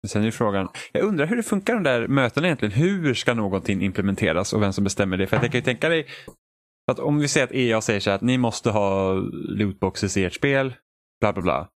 [0.09, 2.73] Sen är frågan, jag undrar hur det funkar de där mötena egentligen.
[2.73, 5.27] Hur ska någonting implementeras och vem som bestämmer det?
[5.27, 6.07] För jag kan ju tänka dig
[6.93, 9.13] att om vi säger att EA säger så här att ni måste ha
[9.49, 10.75] lootboxes i ert spel,
[11.21, 11.69] bla bla bla.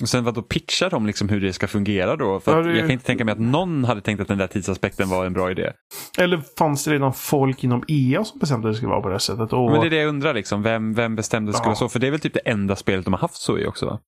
[0.00, 2.40] Och sen vad då pitchar de liksom hur det ska fungera då?
[2.40, 4.46] För Ja, det- jag kan inte tänka mig att någon hade tänkt att den där
[4.46, 5.72] tidsaspekten var en bra idé.
[6.18, 9.20] Eller fanns det redan folk inom EA som bestämde att det skulle vara på det
[9.20, 9.52] sättet?
[9.52, 9.70] Och...
[9.70, 10.62] Men det är det jag undrar, liksom.
[10.62, 11.70] vem, vem bestämde att det skulle Ja.
[11.70, 11.88] vara så?
[11.88, 13.86] För det är väl typ det enda spelet de har haft så i också?
[13.86, 14.00] Va?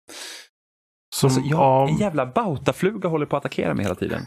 [1.14, 4.26] Som, Alltså, jag, ja, En jävla bautafluga håller på att attackera mig hela tiden.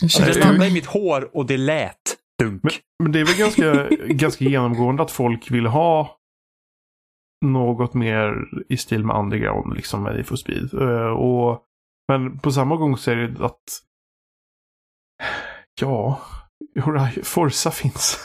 [0.00, 0.70] Det- mig.
[0.70, 2.62] i mitt hår och det lät dunk.
[2.62, 6.18] Men, men det är väl ganska, ganska genomgående att folk vill ha
[7.44, 8.34] något mer
[8.68, 10.74] i stil med Underground, liksom med Need for Speed.
[10.74, 11.62] Eh, och,
[12.12, 13.62] men på samma gång så är det att
[15.80, 16.20] ja,
[17.22, 18.18] Forza finns.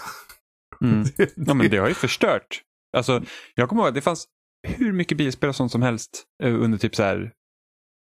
[0.84, 1.04] Mm.
[1.36, 2.62] Ja, men det har ju förstört.
[2.98, 3.22] Alltså,
[3.56, 4.28] jag kommer ihåg att det fanns
[4.68, 7.32] hur mycket bilspel och sånt som helst eh, under typ så här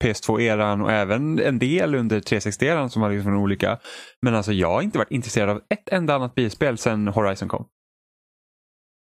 [0.03, 3.79] PS2-eran och även en del under 360-eran som var liksom olika.
[4.21, 7.67] Men alltså jag har inte varit intresserad av ett enda annat bilspel sedan Horizon kom.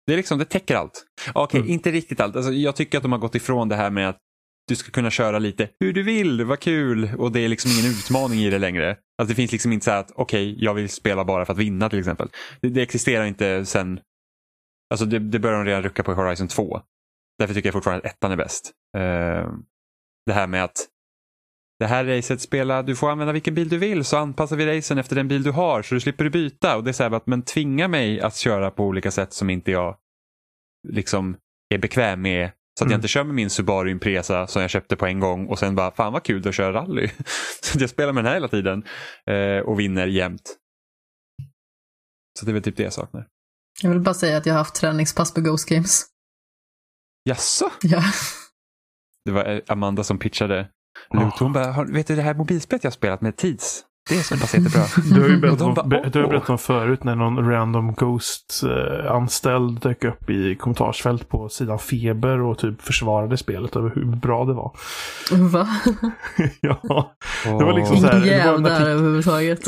[0.06, 1.04] Det är liksom, det täcker allt.
[1.32, 1.72] Okej, Mm.
[1.72, 2.36] inte riktigt allt.
[2.36, 4.18] Alltså, jag tycker att de har gått ifrån det här med att
[4.68, 7.10] du ska kunna köra lite hur du vill, vad kul.
[7.18, 8.90] Och det är liksom ingen utmaning i det längre.
[8.90, 11.58] Alltså det finns liksom inte så här att okej, jag vill spela bara för att
[11.58, 12.28] vinna till exempel.
[12.60, 14.00] Det, det existerar inte sen,
[14.90, 16.80] alltså det, det börjar de redan rucka på i Horizon 2.
[17.38, 18.72] Därför tycker jag fortfarande att ettan är bäst.
[18.96, 19.50] Eh,
[20.26, 20.88] det här med att
[21.78, 24.98] det här racet spela, du får använda vilken bil du vill så anpassar vi racen
[24.98, 26.76] efter den bil du har så du slipper byta.
[26.76, 29.50] Och det är så här att men tvinga mig att köra på olika sätt som
[29.50, 29.96] inte jag
[30.88, 31.36] liksom
[31.74, 32.50] är bekväm med.
[32.78, 32.98] Så att jag Mm.
[32.98, 35.90] inte kör med min Subaru Impresa som jag köpte på en gång och sen bara
[35.90, 37.08] fan vad kul att köra rally.
[37.62, 38.84] så att jag spelar med den här hela tiden
[39.26, 40.56] eh, och vinner jämt.
[42.38, 43.26] Så det är väl typ det jag saknar.
[43.82, 46.06] Jag vill bara säga att jag har haft träningspass på Ghost Games.
[47.24, 47.70] Jaså?
[47.82, 48.02] Ja.
[49.24, 50.68] Det var eh, Amanda som pitchade.
[51.10, 51.20] Ja.
[51.20, 51.38] Loot.
[51.38, 53.82] Hon bara, "Har- vet du det här mobilspelet jag har spelat med tids?
[54.08, 54.82] Det är så pass jättebra.
[55.14, 57.94] Du har ju berättat om, bara, be, du har berättat om förut när någon random
[57.94, 64.44] Ghost-anställd dök upp i kommentarsfält på sidan Feber och typ försvarade spelet över hur bra
[64.44, 64.76] det var.
[65.32, 65.68] Va?
[66.60, 69.60] ja, det var liksom så här, Ingen det var jäv där överhuvudtaget.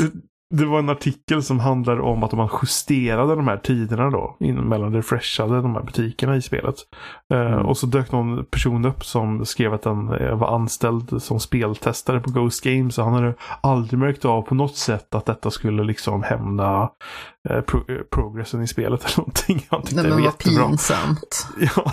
[0.55, 4.37] Det var en artikel som handlar om att man justerade de här tiderna då.
[4.39, 6.75] Mellan refreshade de här butikerna i spelet.
[7.33, 7.65] Eh, Mm.
[7.65, 12.19] och så dök någon person upp som skrev att den eh, var anställd som speltestare
[12.19, 12.97] på Ghost Games.
[12.97, 16.89] Och han hade aldrig märkt av på något sätt att detta skulle liksom hämna
[17.49, 17.81] eh, pro,
[18.11, 19.65] progressen i spelet eller någonting.
[19.69, 20.67] Han tyckte Nej det men var vad jättebra.
[20.67, 21.47] pinsamt.
[21.75, 21.91] Ja.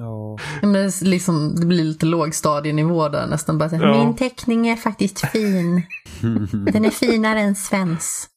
[0.00, 0.36] Ja.
[0.62, 3.58] Men liksom, det blir lite lågstadienivå där nästan.
[3.58, 4.04] Bara så här, Ja.
[4.04, 5.82] Min teckning är faktiskt fin.
[6.72, 8.28] Den är finare än Svens.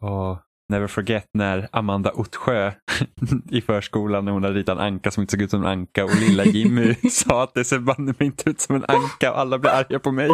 [0.00, 0.40] Ja.
[0.72, 2.72] never forget när Amanda Ottsjö
[3.50, 6.04] i förskolan när hon hade ritat en anka som inte såg ut som en anka
[6.04, 9.38] och lilla Jimmy sa att det ser banne mig inte ut som en anka och
[9.38, 10.30] alla blev arga på mig.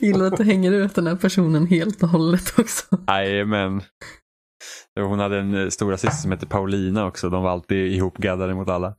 [0.00, 2.84] Gillar att du hänger ut den här personen helt och hållet också.
[3.06, 3.82] Jajamän.
[5.00, 7.28] Hon hade en eh, stora syster som hette Paulina också.
[7.28, 8.94] De var alltid ihopgaddade mot alla.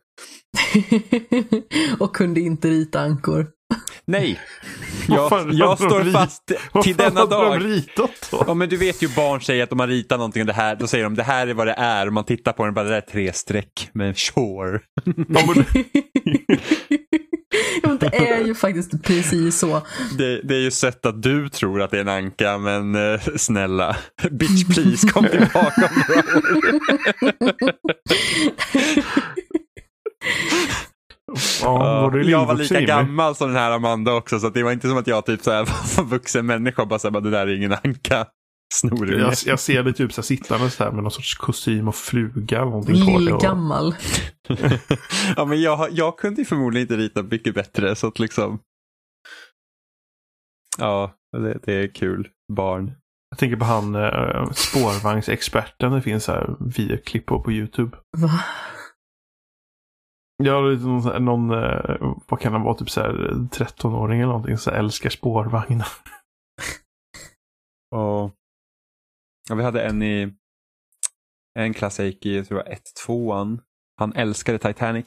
[1.99, 3.47] och kunde inte rita ankor.
[4.06, 4.39] Nej,
[5.08, 7.60] Vad jag, jag står fast Vad till denna dag.
[7.60, 8.43] de ritat då?
[8.47, 10.75] Ja, men du vet ju barn säger att de har ritat någonting och det här,
[10.75, 12.73] då säger de det här är vad det är och man tittar på den och
[12.73, 13.89] bara det där är tre streck.
[13.93, 14.79] Men sure.
[15.06, 15.65] Ja, men
[18.19, 19.82] det är ju faktiskt precis så.
[20.17, 23.19] Det, det är ju sött att du tror att det är en anka men eh,
[23.36, 23.95] snälla,
[24.32, 27.73] bitch please kom tillbaka om några år.
[31.62, 34.97] ja, jag var lika gammal som den här Amanda också så det var inte som
[34.97, 35.63] att jag typ så här
[35.97, 38.26] var vuxen människa och bara så här, det där är ingen anka.
[38.73, 39.21] Snorunge.
[39.21, 42.57] Jag, jag ser dig typ så här, sittandes där med någon sorts kostym och fluga
[42.57, 43.95] eller någonting Lillgammal.
[45.36, 48.59] ja, men jag, jag kunde ju förmodligen inte rita mycket bättre så att liksom.
[50.77, 52.29] Ja, det, det är kul.
[52.53, 52.91] Barn.
[53.29, 55.91] Jag tänker på han eh, spårvagnsexperten.
[55.91, 57.97] Det finns så här videoklipp på på YouTube.
[58.17, 58.29] Va?
[60.43, 63.13] Ja, någon, här- någon eh, vad kan han vara, typ så här
[63.51, 65.88] 13-åring eller någonting, så här, älskar spårvagnar.
[67.95, 68.31] Och,
[69.49, 70.34] ja, vi hade en i
[71.60, 73.34] en klass jag gick i, jag tror det var 1 2
[73.97, 75.06] Han älskade Titanic.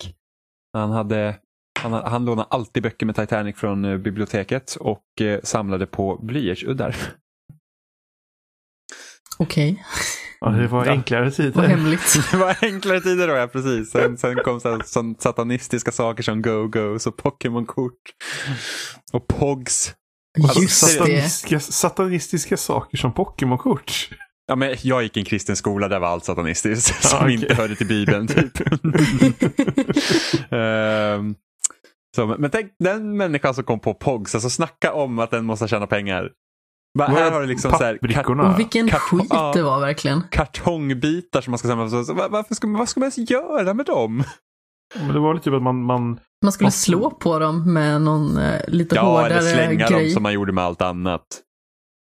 [0.73, 1.39] Han, hade,
[1.79, 6.97] han, han lånade alltid böcker med Titanic från eh, biblioteket och eh, samlade på blyertsuddar.
[9.39, 9.85] Okej,
[10.41, 11.63] Ja, det var enklare vad tider.
[11.63, 12.15] hemligt.
[12.31, 13.91] Det var enklare tider då, ja precis.
[13.91, 18.13] Sen, sen kom så sån satanistiska saker som Go-Go's och Pokémon-kort.
[19.13, 19.95] Och Pogs.
[20.43, 20.93] Alltså, Just det.
[20.93, 24.09] satanistiska, satanistiska saker som Pokémon-kort.
[24.49, 26.95] Ja, men jag gick i en kristen skola där var allt satanistiskt.
[27.03, 27.35] Ja, Som okej.
[27.35, 28.53] inte hörde till Bibeln typ.
[30.51, 31.35] Ehm,
[32.17, 35.69] så, men tänk den människan som kom på Pogs, alltså snacka om att den måste
[35.69, 36.31] tjäna pengar.
[36.99, 38.03] Bara, här har du liksom så här, kart-
[38.59, 39.53] vilken Karton- skit ja.
[39.55, 40.23] det var verkligen.
[40.31, 41.89] kartongbitar som man ska samla.
[41.91, 44.25] Så, så, va- varför ska, man- vad ska man ens göra med dem?
[44.99, 48.03] Men det var lite typ att man, man Man skulle Och- slå på dem med
[48.03, 50.11] någon eh, lite Ja, eller hårdare slänga dem grej.
[50.11, 51.23] som man gjorde med allt annat.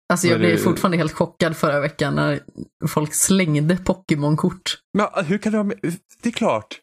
[0.08, 2.40] Alltså jag blev fortfarande helt chockad förra veckan när
[2.88, 4.78] folk slängde Pokémon-kort.
[4.94, 5.76] Men ja, hur kan du ha med?
[6.22, 6.80] Det är klart.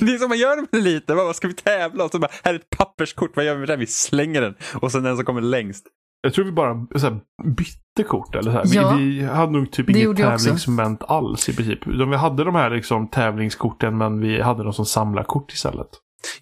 [0.00, 1.14] Det är som man gör med lite.
[1.14, 2.04] Vad ska vi tävla?
[2.04, 3.30] Och så bara, här är ett papperskort.
[3.34, 3.76] Vad gör vi med det?
[3.76, 4.54] Vi slänger den.
[4.74, 5.86] Och sen den som kommer längst.
[6.22, 8.34] Jag tror vi bara så här, bytte kort.
[8.34, 8.64] Eller så här.
[8.72, 8.96] Ja.
[8.96, 11.86] vi, vi hade nog typ inget tävlingsmoment alls i princip.
[11.86, 15.88] Utan vi hade de här liksom, tävlingskorten men vi hade dem som samlarkort istället.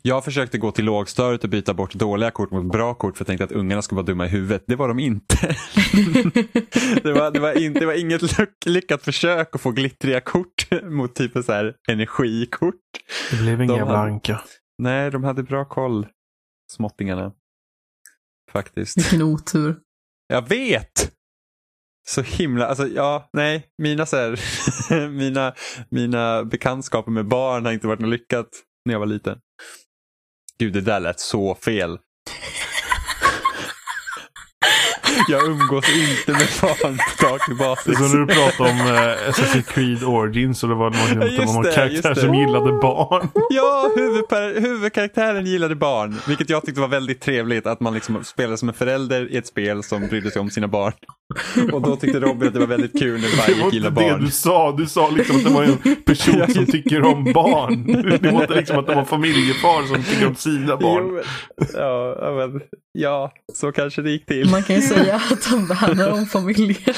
[0.02, 3.26] Jag försökte gå till lågstadiet och byta bort dåliga kort mot bra kort för jag
[3.26, 4.64] tänkte att ungarna skulle vara dumma i huvudet.
[4.66, 5.36] Det var de inte.
[7.02, 10.68] det, var, det, var in, det var inget lyck- lyckat försök att få glittriga kort
[10.82, 12.74] mot typ så här energikort.
[13.30, 14.40] Det blev ingen De jävla hade-.
[14.78, 16.06] Nej, de hade bra koll.
[16.72, 17.32] Småttingarna.
[18.52, 18.98] Faktiskt.
[18.98, 19.76] Vilken otur.
[20.28, 21.12] Jag vet!
[22.08, 25.54] Så himla, alltså ja, nej, mina så här, mina,
[25.90, 28.48] mina bekantskaper med barn har inte varit något lyckat
[28.84, 29.38] när jag var liten.
[30.59, 31.98] Gud, det där lät så fel.
[35.28, 37.98] Jag umgås inte med barn på daglig basis.
[37.98, 41.62] som när du pratade om eh, Assassin's Creed Origins och det var någon, Ja, någon
[41.62, 43.28] det, karaktär som gillade barn.
[43.50, 43.90] Ja,
[44.61, 48.74] huvudkaraktären gillade barn, vilket jag tyckte var väldigt trevligt att man liksom spelade som en
[48.74, 50.92] förälder i ett spel som brydde sig om sina barn.
[51.72, 54.24] Och då tyckte Robin att det var väldigt kul när Det var inte det barn.
[54.24, 54.72] du sa.
[54.78, 57.87] Du sa liksom att det var en person som tycker om barn.
[58.22, 61.04] Det var inte liksom att det var familjefar som tycker om sina barn.
[61.08, 62.61] Jo, men, ja, men,
[62.92, 64.50] ja, så kanske det gick till.
[64.50, 66.94] Man kan ju säga att de värnar om familjen.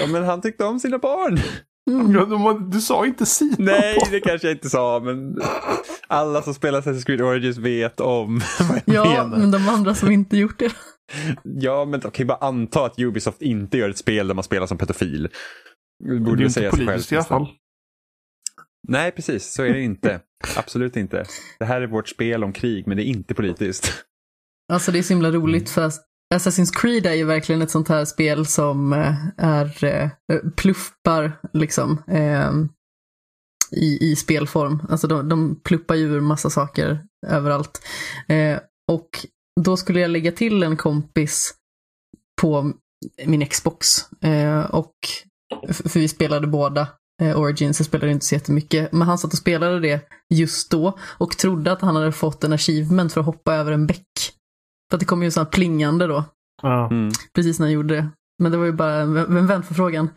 [0.00, 1.38] Ja, men han tyckte om sina barn.
[1.90, 2.12] Mm.
[2.14, 4.08] Ja, de, du sa inte sina Nej, barn.
[4.10, 5.38] det kanske jag inte sa, men
[6.08, 9.38] alla som spelar Assassin's Creed Origins vet om vad jag Ja, menar.
[9.38, 10.72] men de andra som inte gjort det.
[11.42, 14.78] Ja, men okej, bara anta att Ubisoft inte gör ett spel där man spelar som
[14.78, 15.28] pedofil.
[16.04, 17.46] Det Det borde är ju väl inte säga sig politiskt i alla fall.
[18.88, 19.52] Nej, precis.
[19.52, 20.20] Så är det inte.
[20.56, 21.24] Absolut inte.
[21.58, 23.92] Det här är vårt spel om krig, men det är inte politiskt.
[24.72, 27.88] Alltså det är så himla roligt för att Assassin's Creed är ju verkligen ett sånt
[27.88, 32.68] här spel som eh, är eh, eh, pluppar liksom ehm,
[33.70, 34.82] i, i spelform.
[34.88, 37.80] Alltså de, de pluppar ju ur massa saker överallt.
[38.92, 39.08] Och
[39.60, 41.54] då skulle jag lägga till en kompis
[42.40, 42.72] på
[43.26, 43.86] min Xbox.
[44.70, 44.94] Och,
[45.68, 46.88] för vi spelade båda
[47.36, 48.92] Origins, jag spelade inte så jättemycket.
[48.92, 50.00] Men han satt och spelade det
[50.34, 53.86] just då och trodde att han hade fått en achievement för att hoppa över en
[53.86, 54.35] bäck.
[54.90, 56.24] För att det kom ju så här plingande då,
[56.62, 56.88] Ja.
[56.90, 57.10] Mm.
[57.34, 58.08] precis när jag gjorde det.
[58.42, 60.08] Men det var ju bara en, vänförfrågan.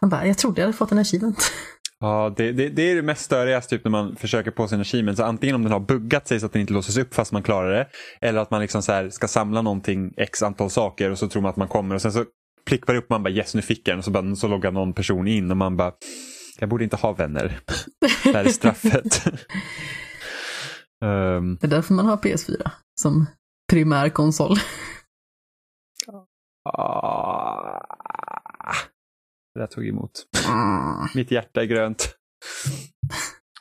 [0.00, 1.52] Han bara, jag trodde jag hade fått en achievement.
[2.00, 5.16] Ja, det, det, det är det mest störiga typ när man försöker på sin achievement.
[5.18, 7.42] Så antingen om den har buggat sig så att den inte låses upp fast man
[7.42, 7.86] klarar det.
[8.20, 11.42] Eller att man liksom så här ska samla någonting, x antal saker och så tror
[11.42, 12.24] man att man kommer och sen så
[12.66, 14.92] plickar upp man bara yes nu fick jag den och så, bara, så loggar någon
[14.92, 15.92] person in och man bara
[16.58, 17.58] jag borde inte ha vänner.
[18.24, 19.24] det här är straffet.
[21.04, 23.26] um, Det är därför man har PS4 som
[23.72, 24.56] primär konsol.
[26.64, 27.80] ah,
[29.54, 30.26] det där tog emot.
[30.48, 31.08] Mm.
[31.14, 32.16] Mitt hjärta är grönt.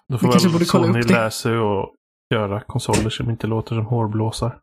[0.08, 1.96] Då får väl borde Sony sig och
[2.34, 4.60] göra konsoler som inte låter som hårblåsar.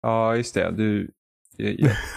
[0.00, 0.70] Ja, just det.
[0.70, 1.10] Du,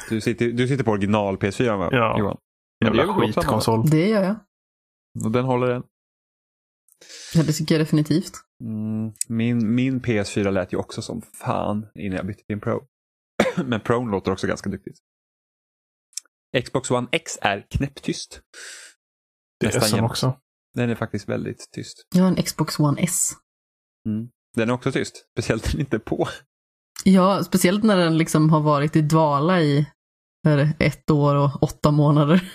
[0.09, 1.89] du, sitter, du sitter på original PS4 va?
[1.91, 2.19] Ja.
[2.19, 2.37] Johan?
[2.85, 3.89] Jävla skitkonsol.
[3.89, 4.35] Det gör jag.
[5.25, 5.83] Och den håller än.
[7.35, 8.33] Ja, det tycker jag definitivt.
[8.63, 12.87] Mm, min, min PS4 lät ju också som fan innan jag bytte till en Pro.
[13.65, 14.97] Men Pro låter också ganska duktigt.
[16.65, 18.41] Xbox One X är knäpptyst.
[19.59, 20.11] Det är Nästan som jämt.
[20.11, 20.39] också.
[20.73, 22.07] Den är faktiskt väldigt tyst.
[22.15, 23.31] Jag har en Xbox One S.
[24.07, 24.29] Mm.
[24.55, 26.27] Den är också tyst, speciellt när den inte är på.
[27.03, 29.85] Ja, speciellt när den liksom har varit i dvala i
[30.47, 32.51] är ett år och åtta månader.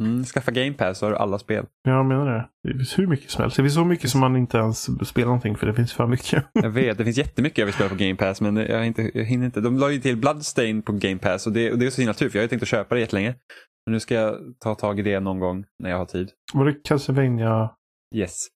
[0.00, 1.66] Mm, skaffa Game Pass så har du alla spel.
[1.82, 2.48] Jag menar det.
[2.68, 3.56] Det finns hur mycket som helst.
[3.56, 6.44] Det finns så mycket som man inte ens spelar någonting för det finns för mycket.
[6.52, 9.24] Jag vet, det finns jättemycket jag vill spela på Game Pass men jag, inte, jag
[9.24, 9.60] hinner inte.
[9.60, 12.14] De la ju till Bloodstain på Game Pass och det, och det är så himla
[12.14, 13.34] tur för jag har ju tänkt att köpa det jättelänge.
[13.86, 16.30] Men nu ska jag ta tag i det någon gång när jag har tid.
[16.52, 17.76] Var det Castlevania?
[18.14, 18.46] Yes.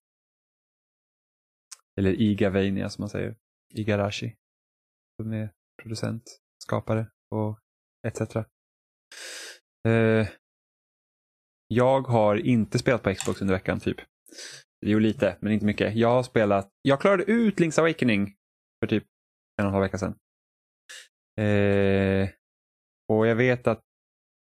[1.99, 3.35] Eller Igavania som man säger.
[3.73, 4.35] Igarashi.
[5.21, 5.49] Som är
[5.81, 6.23] producent,
[6.63, 7.59] skapare och
[8.07, 8.21] etc.
[11.67, 13.97] jag har inte spelat på Xbox under veckan typ.
[14.85, 15.95] Jo lite, men inte mycket.
[15.95, 18.35] Jag har spelat, jag klarade ut Link's Awakening
[18.83, 19.03] för typ
[19.61, 20.15] en och en halv vecka sedan.
[21.41, 22.29] Eh,
[23.13, 23.81] och jag vet att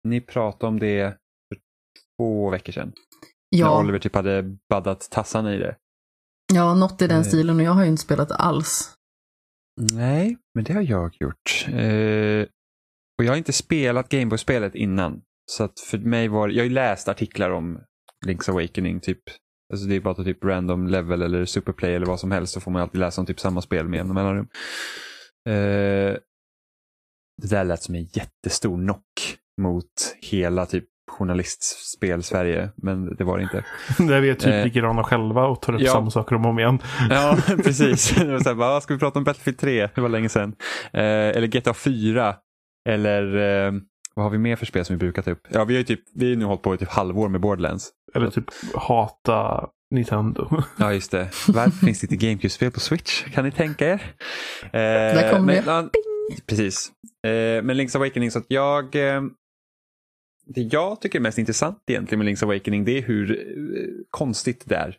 [0.09, 1.11] ni pratade om det
[1.49, 1.61] för
[2.19, 2.93] två veckor sedan.
[3.53, 5.77] När Ja, Oliver typ hade baddat tassarna i det.
[6.55, 7.23] ja, något i den Eh.
[7.27, 8.95] stilen och jag har ju inte spelat alls.
[9.93, 11.67] Nej, men det har jag gjort.
[11.69, 12.47] Eh,
[13.19, 15.23] och jag har inte spelat Gameboy-spelet innan.
[15.47, 17.79] Så att för mig var jag har ju läst artiklar om
[18.27, 19.01] Link's Awakening.
[19.01, 19.21] Typ,
[19.73, 22.71] alltså det är bara typ random level eller superplay eller vad som helst så får
[22.71, 24.49] man alltid läsa om typ samma spel med jämna mellanrum.
[25.49, 26.17] Eh,
[27.43, 33.37] det där lät som en jättestor knock mot hela typ journalistspel Sverige, men det var
[33.39, 33.65] det inte.
[33.99, 34.65] Där vi är typ Eh.
[34.65, 35.93] likadana själva och tar upp Ja.
[35.93, 36.79] samma saker om och om igen.
[37.11, 38.11] Ja, precis.
[38.15, 39.89] Det var så här, bara, ska vi prata om Battlefield 3?
[39.95, 40.55] Det var länge sedan.
[40.93, 41.03] Eh,
[41.37, 42.37] eller GTA 4.
[42.89, 43.73] Eller eh,
[44.17, 45.47] vad har vi mer för spel som vi brukar ta upp?
[45.51, 47.91] Ja, vi har ju typ, vi har nu hållit på i typ halvår med Borderlands.
[48.15, 50.63] Eller typ hata Nintendo.
[50.79, 51.31] Ja, just det.
[51.49, 53.25] Varför finns det inte GameCube-spel på Switch?
[53.25, 54.15] Kan ni tänka er?
[54.63, 55.63] Eh, Där kom men, det.
[55.67, 55.89] ja,
[56.47, 56.93] Precis.
[57.27, 58.95] Eh, men Link's Awakening, så att jag...
[58.95, 59.23] Eh,
[60.55, 64.65] det jag tycker är mest intressant egentligen med Link's Awakening, det är hur eh, konstigt
[64.67, 64.97] det är.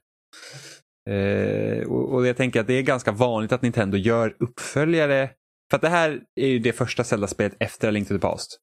[1.10, 5.30] Eh, och, och jag tänker att det är ganska vanligt att Nintendo gör uppföljare.
[5.70, 8.60] För att det här är ju det första Zelda-spelet efter A Link to the Past.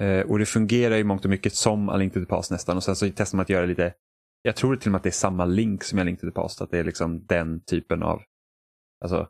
[0.00, 2.76] Eh, och det fungerar ju mångt och mycket som A Link to the Past nästan.
[2.76, 3.94] Och sen så testar man att göra lite,
[4.42, 6.26] jag tror till och med att det är samma Link som i A Link to
[6.26, 6.60] the Past.
[6.60, 8.22] Att det är liksom den typen av
[9.04, 9.28] alltså,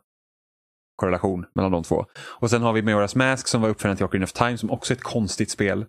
[0.95, 2.05] korrelation mellan de två.
[2.17, 4.93] Och sen har vi Majora's Mask som var uppföljaren till Ocarina of Time som också
[4.93, 5.85] är ett konstigt spel.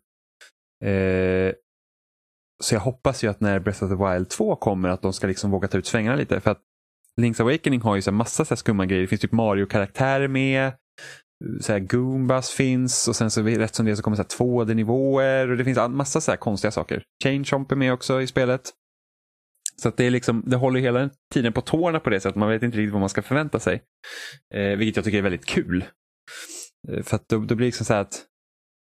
[0.84, 1.52] Eh,
[2.62, 5.26] så jag hoppas ju att när Breath of the Wild 2 kommer att de ska
[5.26, 6.40] liksom våga ta ut svängarna lite.
[6.40, 6.62] För att
[7.20, 9.02] Link's Awakening har ju så massa så här skumma grejer.
[9.02, 10.72] Det finns typ Mario-karaktärer med.
[11.60, 14.28] Så här Goombas finns och sen så rätt som det är så kommer så här
[14.28, 17.02] 2D-nivåer och det finns en massa så här konstiga saker.
[17.24, 18.72] Change Chomp är med också i spelet.
[19.82, 22.36] Så att det, är liksom, det håller hela tiden på tårna på det sättet.
[22.36, 23.82] Man vet inte riktigt vad man ska förvänta sig.
[24.54, 25.84] Eh, vilket jag tycker är väldigt kul.
[26.88, 28.24] Eh, för att då, då blir det liksom så här att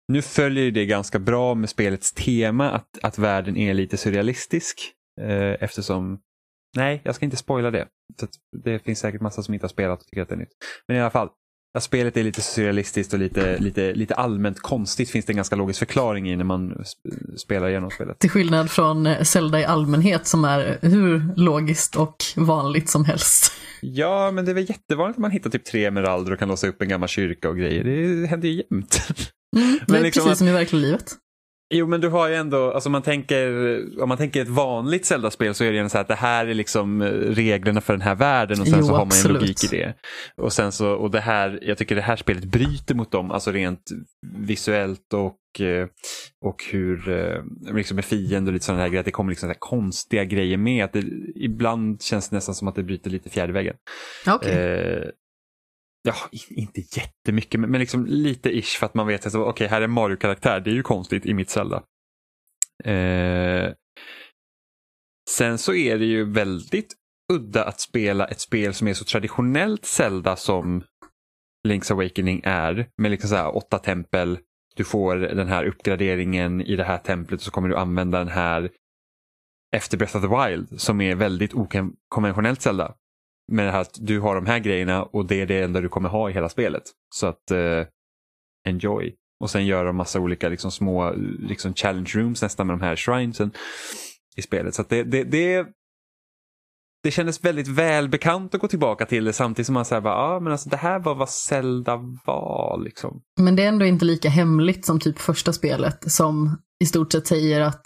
[0.09, 4.93] nu följer det ganska bra med spelets tema att, att världen är lite surrealistisk.
[5.21, 6.21] Eh, eftersom,
[6.77, 7.89] nej jag ska inte spoila det.
[8.21, 8.31] Så att
[8.65, 10.53] det finns säkert massa som inte har spelat och tycker att det är nytt.
[10.89, 11.29] Men i alla fall,
[11.79, 15.57] att spelet är lite surrealistiskt och lite, lite, lite allmänt konstigt finns det en ganska
[15.57, 18.19] logisk förklaring i när man sp- spelar igenom spelet.
[18.19, 23.53] Till skillnad från eh, Zelda i allmänhet som är hur logiskt och vanligt som helst.
[23.83, 26.69] Ja, men det är väl jättevanligt att man hittar typ tre emeralder och kan låsa
[26.69, 27.85] upp en gammal kyrka och grejer.
[27.85, 29.01] Det händer ju jämt.
[29.57, 31.13] Mm, det Men är liksom precis att- som i verkliga livet.
[31.73, 35.55] Jo, men du har ju ändå, alltså man tänker, om man tänker ett vanligt Zelda-spel
[35.55, 38.15] så är det ju så att det här är liksom eh, reglerna för den här
[38.15, 39.37] världen och sen Jo, så har man absolut.
[39.37, 39.95] en logik i det.
[40.37, 43.53] Och sen så, och det här, jag tycker det här spelet bryter mot dem, alltså
[43.53, 43.83] rent
[44.39, 45.87] visuellt och, eh,
[46.45, 47.43] och hur, eh,
[47.75, 50.57] liksom med fiender och lite sådana här grejer, att det kommer liksom så konstiga grejer
[50.57, 50.85] med.
[50.85, 51.05] Att det,
[51.35, 53.75] ibland känns det nästan som att det bryter lite fjärde väggen.
[54.27, 54.53] Ja, Okej.
[54.53, 55.03] Eh,
[56.03, 56.15] ja,
[56.49, 59.87] inte jättemycket, men liksom lite ish för att man vet att okej, okay, här är
[59.87, 60.61] Mario-karaktär.
[60.61, 61.83] Det är ju konstigt i mitt Zelda.
[62.85, 63.73] Eh,
[65.31, 66.95] sen så är det ju väldigt
[67.33, 70.85] udda att spela ett spel som är så traditionellt Zelda som
[71.69, 72.89] Link's Awakening är.
[72.97, 74.39] Med liksom så här åtta tempel.
[74.77, 78.29] Du får den här uppgraderingen i det här templet och så kommer du använda den
[78.29, 78.71] här
[79.77, 82.95] efter Breath of the Wild som är väldigt okonventionellt Zelda.
[83.51, 85.89] Med det här att du har de här grejerna och det är det enda du
[85.89, 86.83] kommer ha i hela spelet.
[87.15, 87.87] Så att eh,
[88.69, 89.15] enjoy.
[89.41, 92.97] Och sen gör de massa olika liksom, små liksom, challenge rooms nästan med de här
[92.97, 93.51] shrinesen
[94.37, 94.75] i spelet.
[94.75, 95.67] Så det, det, det,
[97.03, 100.41] det kändes väldigt välbekant att gå tillbaka till det samtidigt som man säger ja ah,
[100.41, 103.23] men alltså det här var vad Zelda var liksom.
[103.41, 107.27] Men det är ändå inte lika hemligt som typ första spelet som i stort sett
[107.27, 107.83] säger att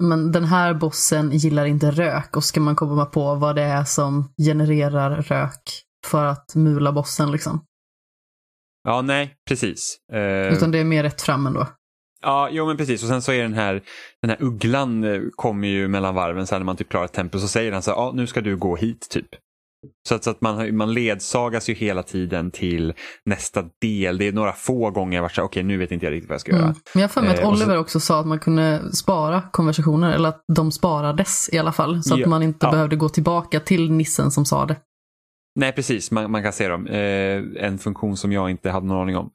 [0.00, 3.84] men den här bossen gillar inte rök och ska man komma på vad det är
[3.84, 7.64] som genererar rök för att mula bossen liksom.
[8.84, 9.96] Ja, nej, precis.
[10.12, 10.54] Uh...
[10.54, 11.66] Utan det är mer rätt fram ändå.
[12.22, 13.02] Ja, jo men precis.
[13.02, 13.82] Och sen så är den här,
[14.22, 17.48] den här ugglan eh, kommer ju mellan varven sen när man typ klarar tempel så
[17.48, 19.28] säger han så här, ja nu ska du gå hit typ.
[20.08, 24.18] Så att, så att man, man ledsagas ju hela tiden till nästa del.
[24.18, 26.28] Det är några få gånger jag varit så okej okay, nu vet inte jag riktigt
[26.28, 26.62] vad jag ska mm.
[26.62, 26.74] göra.
[26.94, 27.80] Men jag har för mig att eh, Oliver så...
[27.80, 32.02] också sa att man kunde spara konversationer, eller att de sparades i alla fall.
[32.02, 32.70] Så ja, att man inte ja.
[32.70, 34.76] behövde gå tillbaka till nissen som sa det.
[35.58, 36.86] Nej precis, man, man kan se dem.
[36.86, 39.30] Eh, en funktion som jag inte hade någon aning om.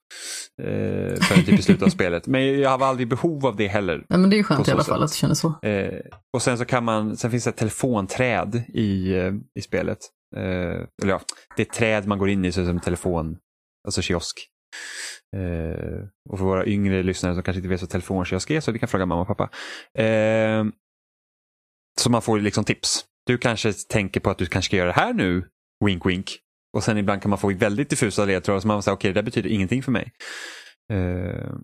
[0.61, 2.27] Eh, förrän typ i slutet av spelet.
[2.27, 4.05] Men jag har aldrig behov av det heller.
[4.09, 5.55] Nej, men det är skönt i alla fall att det känns så.
[5.61, 5.99] Eh,
[6.33, 9.97] och sen så kan man, sen finns det ett telefonträd i, eh, i spelet.
[10.35, 11.21] Eh, eller ja,
[11.55, 13.37] det är ett träd man går in i så som telefon,
[13.85, 14.47] alltså kiosk.
[15.35, 18.79] Eh, och för våra yngre lyssnare som kanske inte vet vad telefonkiosk är så vi
[18.79, 19.49] kan fråga mamma och pappa.
[22.01, 23.05] så man får liksom tips.
[23.25, 25.49] Du kanske tänker på att du kanske ska göra det här nu
[25.85, 26.37] wink wink.
[26.73, 29.21] Och sen ibland kan man få väldigt diffusa ledtrådar som man säger okej okay, det
[29.21, 30.13] där betyder ingenting för mig.
[30.93, 31.55] Uh,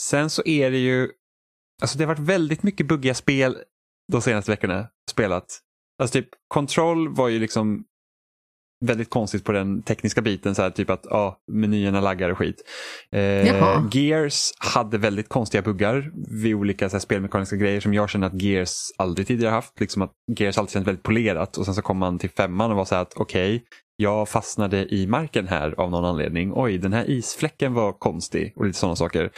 [0.00, 1.10] sen så är det ju,
[1.82, 3.58] alltså det har varit väldigt mycket buggiga spel
[4.12, 5.60] de senaste veckorna spelat.
[5.98, 7.84] Alltså typ Control var ju liksom
[8.84, 12.62] väldigt konstigt på den tekniska biten, så här, typ att ja, menyerna laggar och skit.
[13.12, 18.26] Eh, Gears hade väldigt konstiga buggar vid olika så här, spelmekaniska grejer som jag känner
[18.26, 19.80] att Gears aldrig tidigare haft.
[19.80, 22.76] Liksom att Gears alltid känns väldigt polerat och sen så kom man till femman och
[22.76, 23.66] var så här att okej, okay,
[23.96, 26.52] jag fastnade i marken här av någon anledning.
[26.54, 29.30] Oj, den här isfläcken var konstig och lite sådana saker.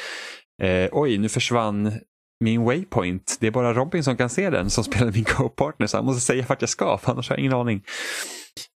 [0.63, 1.93] Eh, oj, nu försvann
[2.41, 3.37] min waypoint.
[3.41, 6.21] Det är bara Robin som kan se den som spelar min co-partner så han måste
[6.21, 7.85] säga vart jag ska för annars har jag ingen aning.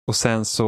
[0.07, 0.65] Och sen så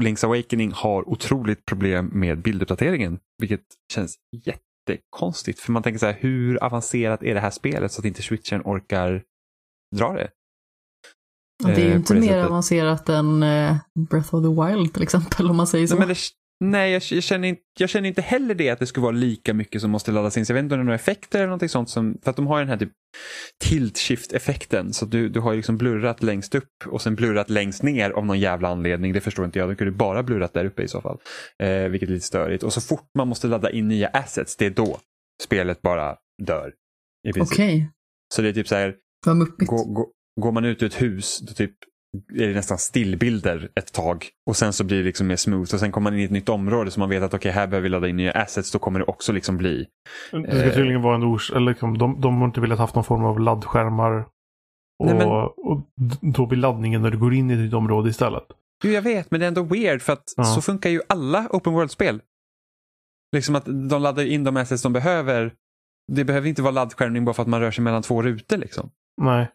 [0.00, 3.18] Link's Awakening har otroligt problem med bilduppdateringen.
[3.38, 4.16] Vilket känns
[4.46, 5.60] jättekonstigt.
[5.60, 8.62] För man tänker så här, hur avancerat är det här spelet så att inte switchen
[8.64, 9.22] orkar
[9.96, 10.30] dra det?
[11.64, 12.46] Det är ju eh, inte mer sättet.
[12.46, 13.76] avancerat än eh,
[14.10, 15.94] Breath of the Wild till exempel om man säger så.
[15.94, 16.20] Nej, men det,
[16.64, 19.54] Nej, jag, jag, känner inte, jag känner inte heller det att det skulle vara lika
[19.54, 20.46] mycket som måste laddas in.
[20.46, 21.90] Så jag vet inte om det är några effekter eller någonting sånt.
[21.90, 22.92] Som, för att de har den här typ
[23.64, 24.92] tilt shift effekten.
[24.92, 28.40] Så du, du har liksom blurrat längst upp och sen blurrat längst ner av någon
[28.40, 29.12] jävla anledning.
[29.12, 29.68] Det förstår inte jag.
[29.68, 31.18] Då kunde du bara blurrat där uppe i så fall.
[31.62, 32.62] Eh, vilket är lite störigt.
[32.62, 34.98] Och så fort man måste ladda in nya assets, det är då
[35.42, 36.72] spelet bara dör.
[37.28, 37.42] Okej.
[37.42, 37.84] Okay.
[38.34, 38.96] Så det är typ så här.
[39.26, 39.38] Vad
[39.94, 40.06] går,
[40.40, 41.74] går man ut ur ett hus, då typ
[42.34, 45.80] är det nästan stillbilder ett tag och sen så blir det liksom mer smooth och
[45.80, 47.66] sen kommer man in i ett nytt område så man vet att okej okay, här
[47.66, 49.86] behöver vi ladda in nya assets då kommer det också liksom bli.
[50.32, 52.94] Det ska eh, tydligen vara en ors eller liksom, de, de har inte velat haft
[52.94, 54.26] någon form av laddskärmar.
[54.98, 55.28] Och, Nej, men...
[55.28, 55.86] och
[56.20, 58.44] då blir laddningen när du går in i ditt område istället.
[58.84, 60.44] Jo jag vet men det är ändå weird för att ja.
[60.44, 62.20] så funkar ju alla open world-spel.
[63.32, 65.52] Liksom att de laddar in de assets de behöver.
[66.12, 68.90] Det behöver inte vara laddskärmning bara för att man rör sig mellan två rutor liksom.
[69.22, 69.48] Nej.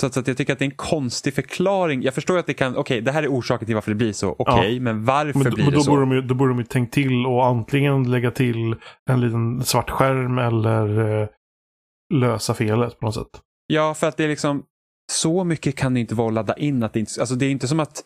[0.00, 2.02] Så, att, så att jag tycker att det är en konstig förklaring.
[2.02, 4.12] Jag förstår att det kan, okej okay, det här är orsaken till varför det blir
[4.12, 4.30] så.
[4.38, 4.80] Okej, okay, ja.
[4.80, 5.90] men varför men, blir men det så?
[5.90, 8.76] Borde de, då borde de ju tänkt till och antingen lägga till
[9.10, 11.28] en liten svart skärm eller eh,
[12.14, 13.40] lösa felet på något sätt.
[13.66, 14.64] Ja, för att det är liksom
[15.12, 16.82] så mycket kan det inte vara att ladda in.
[16.82, 18.02] Att det, inte, alltså det är inte som att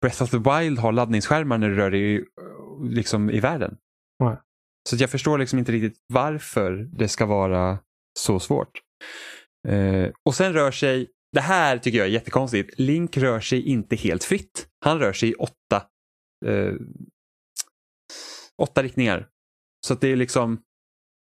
[0.00, 2.22] Breath of the Wild har laddningsskärmar när du rör dig eh,
[2.82, 3.76] liksom, i världen.
[4.24, 4.36] Nej.
[4.88, 7.78] Så jag förstår liksom inte riktigt varför det ska vara
[8.18, 8.80] så svårt.
[9.68, 12.78] Eh, och sen rör sig det här tycker jag är jättekonstigt.
[12.78, 14.68] Link rör sig inte helt fritt.
[14.84, 15.86] Han rör sig i åtta,
[16.46, 16.74] eh,
[18.58, 19.28] åtta riktningar.
[19.86, 20.62] Så det är liksom...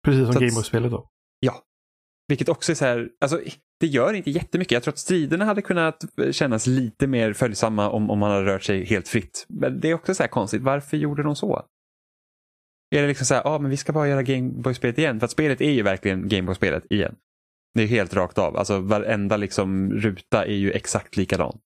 [0.05, 1.09] Precis som Gameboy-spelet då?
[1.39, 1.63] Ja.
[2.27, 3.41] Vilket också är så här, alltså
[3.79, 4.71] det gör inte jättemycket.
[4.71, 8.63] Jag tror att striderna hade kunnat kännas lite mer följsamma om, om man hade rört
[8.63, 9.45] sig helt fritt.
[9.49, 11.65] Men det är också så här konstigt, varför gjorde de så?
[12.95, 15.19] Är det liksom så här, ja ah, men vi ska bara göra Gameboy-spelet igen?
[15.19, 17.15] För att spelet är ju verkligen Gameboy-spelet igen.
[17.74, 18.57] Det är helt rakt av.
[18.57, 21.59] Alltså varenda liksom ruta är ju exakt likadan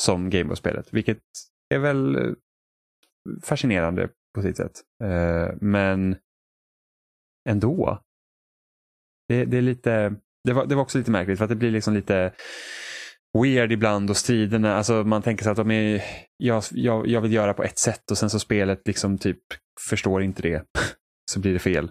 [0.00, 0.88] som Gameboy-spelet.
[0.92, 1.22] Vilket
[1.74, 2.32] är väl eh,
[3.42, 4.80] fascinerande på sitt sätt.
[5.04, 6.16] Eh, men
[7.48, 8.02] ändå.
[9.28, 10.14] Det, det är lite,
[10.44, 12.32] det var, det var också lite märkligt för att det blir liksom lite
[13.38, 16.02] weird ibland och striderna, alltså man tänker sig att de är,
[16.36, 19.38] jag, jag, jag vill göra på ett sätt och sen så spelet liksom typ
[19.88, 20.64] förstår inte det.
[21.30, 21.90] så blir det fel.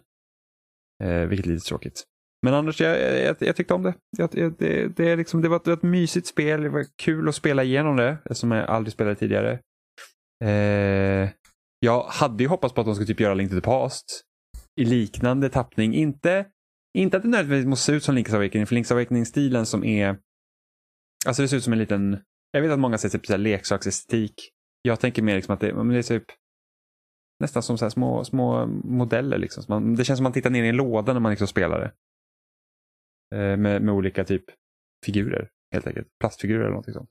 [1.04, 2.04] Eh, vilket är lite tråkigt.
[2.42, 3.94] Men annars, jag, jag, jag tyckte om det.
[4.18, 6.86] Jag, det, det, är liksom, det, var ett, det var ett mysigt spel, det var
[6.98, 9.60] kul att spela igenom det eftersom jag aldrig spelade tidigare.
[10.44, 11.30] Eh,
[11.80, 14.24] jag hade ju hoppats på att de skulle typ göra Link to the Past
[14.82, 15.96] i liknande tappning.
[15.96, 16.46] Inte,
[16.98, 20.18] inte att det nödvändigtvis måste se ut som Link's Awakening, för Link's Awakening-stilen som är...
[21.26, 22.20] Alltså det ser ut som en liten...
[22.52, 24.34] Jag vet att många säger typ så här leksaksestetik.
[24.82, 26.26] Jag tänker mer liksom att det, men det är typ
[27.40, 29.38] nästan som så små, små modeller.
[29.38, 29.64] Liksom.
[29.68, 31.80] Man, det känns som att man tittar ner i en låda när man liksom spelar
[31.80, 31.92] det.
[33.36, 34.44] Eh, med, med olika typ
[35.06, 36.08] figurer helt enkelt.
[36.20, 37.10] Plastfigurer eller någonting sånt.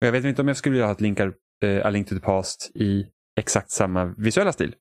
[0.00, 2.14] Och jag vet inte om jag skulle vilja ha ett linkar, eh, A Link to
[2.14, 3.06] the Past i
[3.40, 4.74] exakt samma visuella stil.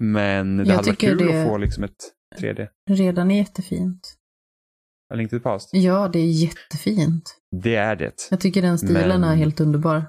[0.00, 2.68] Men det Jag hade varit kul det- att få liksom ett 3D.
[2.90, 4.14] Redan är jättefint.
[5.12, 5.70] A Link to the Past.
[5.72, 7.36] Ja, det är jättefint.
[7.62, 8.28] Det är det.
[8.30, 10.04] Jag tycker den stilen Men- är helt underbar.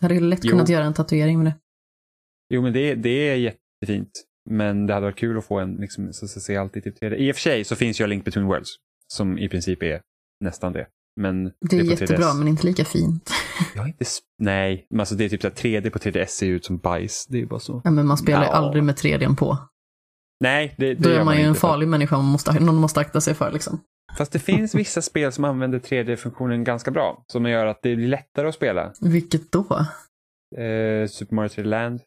[0.00, 0.50] Jag hade lätt Jo.
[0.50, 1.58] kunnat göra en tatuering med det.
[2.54, 4.10] Jo men det, det är jättefint.
[4.50, 7.02] Men det hade varit kul att få en, liksom, så, så se allt i typ
[7.02, 7.14] 3D.
[7.16, 8.68] I och för sig så finns ju A Link Between Worlds.
[9.12, 10.00] Som i princip är
[10.44, 10.86] nästan det.
[11.20, 12.34] Men Det är på jättebra, 3DS.
[12.38, 13.30] men inte lika fint.
[13.74, 14.04] Jag inte...
[14.38, 17.26] Nej, men alltså det är typ så här 3D på 3DS ser ut som bajs.
[17.26, 17.80] Det är bara så.
[17.84, 18.52] Ja, men man spelar ju Ja.
[18.52, 19.58] aldrig med 3D på.
[20.40, 23.00] Nej, det, det Då gör är man ju en farlig människa man måste, någon måste
[23.00, 23.52] akta sig för.
[23.52, 23.80] Liksom.
[24.18, 27.24] Fast det finns vissa spel som använder 3D-funktionen ganska bra.
[27.32, 28.92] Som gör att det blir lättare att spela.
[29.00, 29.86] Vilket då?
[30.56, 32.00] Eh, Super Mario 3D Land.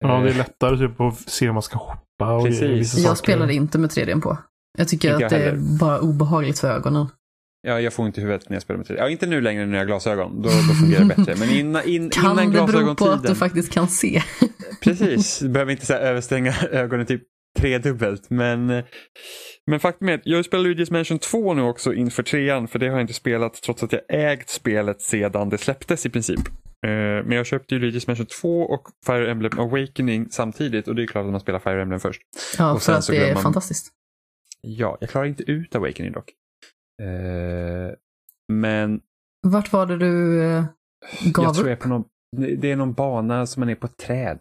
[0.00, 2.94] Ja, det är Eh, lättare typ att se om man ska hoppa och Precis.
[2.98, 3.14] Jag saker.
[3.32, 4.38] spelade inte med 3D på.
[4.78, 7.06] Jag tycker Inte att jag det är bara obehagligt för ögonen.
[7.62, 8.94] Ja, jag får inte huvudet när jag spelar med 3D.
[8.98, 10.42] Ja, inte nu längre när jag har glasögon.
[10.42, 11.34] Då, då fungerar det bättre.
[11.38, 14.22] Men innan, in, Kan innan det bero på att du faktiskt kan se?
[14.82, 17.22] Precis, du behöver inte så här, överstänga ögonen typ
[17.58, 18.30] tredubbelt.
[18.30, 18.66] Men,
[19.66, 22.68] men faktum är att jag spelar Luigi's Mansion 2 nu också inför trean.
[22.68, 26.10] För det har jag inte spelat trots att jag ägt spelet sedan det släpptes i
[26.10, 26.40] princip.
[26.86, 26.90] Eh,
[27.26, 30.88] Men jag köpte ju Luigi's Mansion 2 och Fire Emblem Awakening samtidigt.
[30.88, 32.20] Och det är klart att man spelar Fire Emblem först.
[32.58, 33.92] Ja, Och för att det är man- fantastiskt.
[34.60, 36.30] Ja, jag klarar inte ut Awakening dock.
[37.02, 37.94] Eh,
[38.52, 39.00] Men
[39.46, 40.64] Vart var det du eh,
[41.32, 41.80] gav jag tror jag upp?
[41.80, 42.04] är på någon,
[42.60, 44.40] det är någon bana som man är på ett träd.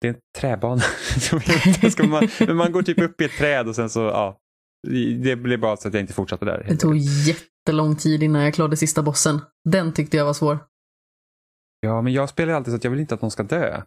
[0.00, 0.82] Det är en träbana.
[2.08, 4.38] Man, men man går typ upp i ett träd och sen så, ja.
[5.22, 6.66] Det blev bara så att jag inte fortsatte där.
[6.68, 9.40] Det tog jättelång tid innan jag klarade sista bossen.
[9.68, 10.58] Den tyckte jag var svår.
[11.80, 13.82] Ja, men jag spelar alltid så att jag vill inte att någon ska dö.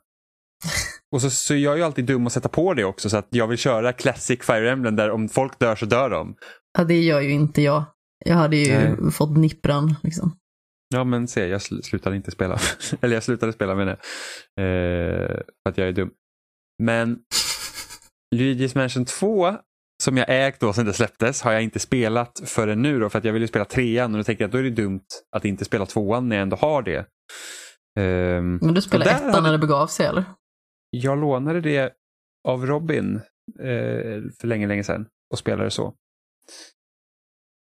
[1.12, 3.28] Och så, så jag är ju alltid dum att sätta på det också så att
[3.30, 6.36] jag vill köra Classic Fire Emblem där om folk dör så dör de.
[6.78, 7.84] Ja, det gör ju inte jag.
[8.26, 9.12] Jag hade ju Nej.
[9.12, 9.96] fått nippran.
[10.04, 10.36] Liksom.
[10.94, 12.60] Ja men se, jag sl- slutade inte spela.
[13.02, 13.94] Eller jag slutade spela med det.
[14.64, 15.28] Eh,
[15.64, 16.10] för att jag är dum.
[16.84, 17.20] Men
[18.36, 19.56] Luigi's Mansion 2
[20.04, 23.20] som jag ägt då sedan det släpptes har jag inte spelat förrän nu då för
[23.20, 25.02] att jag vill ju spela trean och då tänker jag att då är det dumt
[25.36, 27.06] att inte spela tvåan när jag ändå har det.
[28.00, 30.24] Ehm, Men du spelade ettan hade- när det begav sig, eller?
[30.92, 31.94] Jag lånade det
[32.44, 33.16] av Robin
[33.60, 35.98] eh, för länge, länge sedan och spelade så.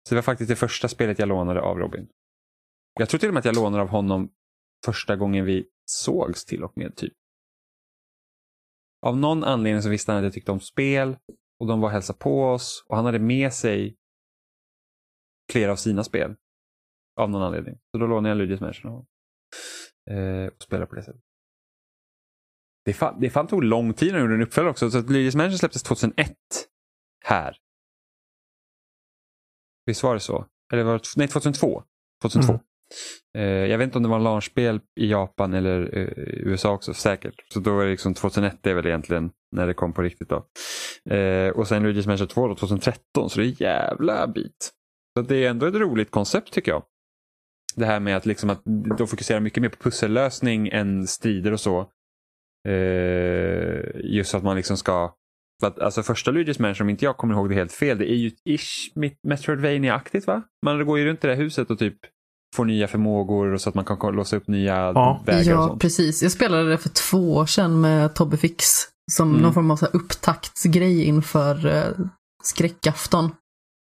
[0.08, 2.10] Så det var faktiskt det första spelet jag lånade av Robin.
[3.00, 4.32] Jag tror till och med att jag lånade av honom
[4.86, 6.96] första gången vi sågs till och med.
[6.96, 7.14] typ.
[9.02, 11.18] Av någon anledning så visste han att jag tyckte om spel
[11.60, 13.98] och de var och hälsade på oss och han hade med sig
[15.52, 16.36] flera av sina spel.
[17.16, 17.80] Av någon anledning.
[17.92, 19.08] Så då lånade jag Luigi's Mansion av honom.
[20.10, 21.29] Eh, och spelade på det sättet.
[22.86, 24.92] Det fan, det fan tog lång tid när de gjorde en uppföljare också.
[24.92, 26.36] Så att Luigi's Mansion släpptes 2001
[27.26, 27.58] här.
[29.86, 30.46] Visst var det så?
[30.74, 31.84] Eller var det, nej, 2002.
[32.22, 32.54] 2002.
[32.54, 32.64] Mm.
[33.38, 36.08] Eh, jag vet inte om det var en launchspel i Japan eller eh,
[36.48, 37.36] USA också, säkert.
[37.54, 40.30] Så då var det liksom 2001 det är väl egentligen när det kom på riktigt
[40.30, 40.46] då.
[41.16, 44.72] Eh, och sen Luigi's Mansion 2 då, 2013, så det är en jävla bit.
[45.18, 46.84] Så det är ändå ett roligt koncept tycker jag.
[47.76, 48.62] Det här med att, liksom att
[48.98, 51.92] de fokuserar mycket mer på pussellösning än strider och så.
[52.68, 55.14] Eh, just att man liksom ska...
[55.62, 58.12] För att, alltså första Luigi's Mansion, om inte jag kommer ihåg det helt fel, det
[58.12, 58.92] är ju ish
[59.28, 60.42] Metroidvania-aktigt va?
[60.66, 61.98] Man går ju runt i det här huset och typ
[62.56, 65.24] får nya förmågor och så att man kan låsa upp nya Ja.
[65.26, 65.82] vägar och Ja, sånt.
[65.82, 66.24] precis.
[66.24, 68.66] Jag spelade det för två år sedan med Tobbe Fix.
[69.12, 69.42] Som Mm.
[69.42, 72.06] någon form av så här upptaktsgrej inför eh,
[72.44, 73.32] skräckafton.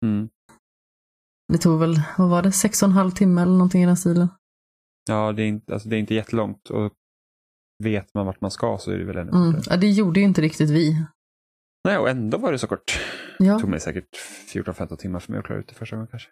[0.07, 0.29] Mm.
[1.53, 3.97] Det tog väl, vad var det, sex och en halv timme eller någonting i den
[3.97, 4.29] stilen.
[5.09, 6.71] Ja, det är, inte, alltså, det är inte jättelångt.
[6.71, 6.93] Och
[7.81, 9.61] vet man vart man ska så är det väl ännu Mm.
[9.66, 11.05] Ja, det gjorde ju inte riktigt vi.
[11.85, 13.01] Nej, och ändå var det så kort.
[13.39, 14.16] Ja, Det tog mig säkert
[14.55, 16.28] 14-15 timmar för mig att klara ut det första gången kanske.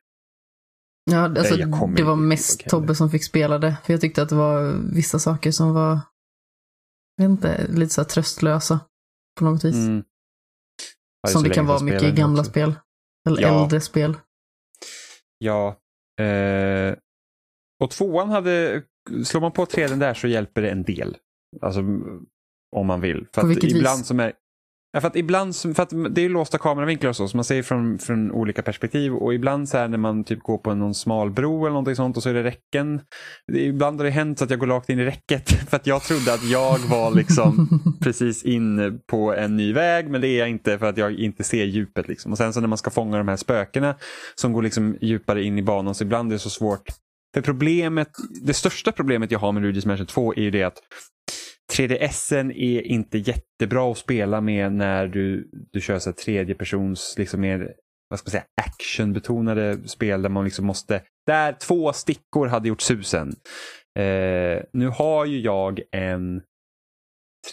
[1.10, 2.68] Ja, alltså, Nej, det var mest.
[2.68, 3.76] Tobbe som fick spela det.
[3.84, 6.00] För jag tyckte att det var vissa saker som var,
[7.16, 8.80] jag vet inte, lite så tröstlösa
[9.38, 9.74] på något vis.
[9.74, 10.04] Mm.
[11.22, 12.50] Ja, som det kan vara mycket i gamla också.
[12.50, 12.74] spel.
[13.28, 13.62] Eller Ja.
[13.64, 14.16] äldre spel.
[15.38, 15.76] Ja.
[16.20, 16.94] Eh,
[17.84, 18.82] och tvåan hade,
[19.24, 21.16] slår man på träden där så hjälper det en del.
[21.62, 21.80] Alltså
[22.76, 23.26] om man vill.
[23.34, 24.06] För På att vilket ibland vis?
[24.06, 24.32] som är
[24.92, 27.44] Ja, för att ibland, som- för att det är låsta kameravinklar och så, så man
[27.44, 30.94] ser från, från olika perspektiv och ibland så här när man typ går på någon
[30.94, 33.00] smal bro eller någonting sånt och så är det räcken.
[33.52, 36.02] Det, ibland har det hänt att jag går rakt in i räcket för att jag
[36.02, 37.68] trodde att jag var liksom
[38.00, 41.44] precis inne på en ny väg men det är jag inte för att jag inte
[41.44, 42.08] ser djupet.
[42.08, 42.32] Liksom.
[42.32, 43.94] Och sen så när man ska fånga de här spökena
[44.34, 46.82] som går liksom djupare in i banan så ibland är det så svårt.
[47.38, 48.08] För problemet,
[48.46, 50.78] det största problemet jag har med Luigi's Mansion 2 är ju det att
[51.76, 57.40] 3DSen är inte jättebra att spela med när du, du kör så tredje persons liksom
[57.40, 57.74] mer
[58.10, 62.80] vad ska man säga, actionbetonade spel där man liksom måste, där två stickor hade gjort
[62.80, 63.28] susen.
[63.98, 66.42] Eh, nu har ju jag en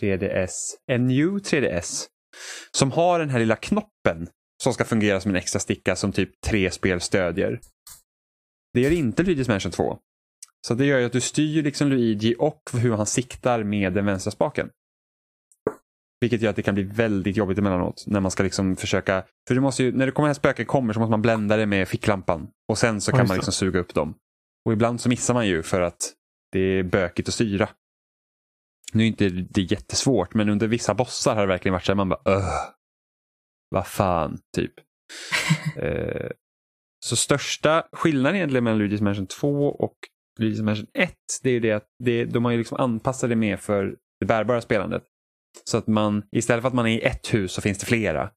[0.01, 0.51] 3DS,
[0.91, 2.05] en new 3DS
[2.77, 4.27] som har den här lilla knoppen
[4.63, 7.59] som ska fungera som en extra sticka som typ tre spel stödjer.
[8.75, 9.97] Det gör inte Luigi's Mansion 2.
[10.67, 14.05] Så det gör ju att du styr liksom Luigi och hur han siktar med den
[14.05, 14.69] vänstra spaken.
[16.21, 19.55] Vilket gör att det kan bli väldigt jobbigt emellanåt när man ska liksom försöka, för
[19.55, 21.87] du måste ju, när det kommer här spöken kommer så måste man blända det med
[21.87, 24.15] ficklampan och sen så kan man liksom suga upp dem.
[24.65, 26.13] Och ibland så missar man ju för att
[26.51, 27.69] det är bökigt att styra.
[28.93, 31.95] Nu är inte det jättesvårt men under vissa bossar har det verkligen varit så här
[31.95, 32.53] man bara öh,
[33.69, 34.73] vad fan, typ.
[35.77, 36.29] eh,
[37.05, 39.95] så största skillnaden egentligen mellan Luigi's Mansion 2 och
[40.39, 43.35] Luigi's Mansion 1 det är ju det att det, de har ju liksom anpassat det
[43.35, 45.03] mer för det bärbara spelandet.
[45.63, 48.29] Så att man istället för att man är i ett hus så finns det flera.